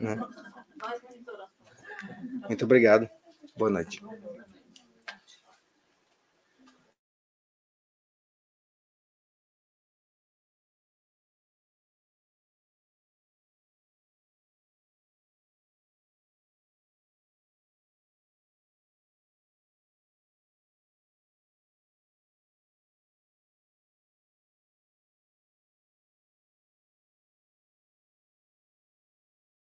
[0.00, 0.18] Né?
[2.48, 3.08] Muito obrigado.
[3.56, 4.00] Boa noite.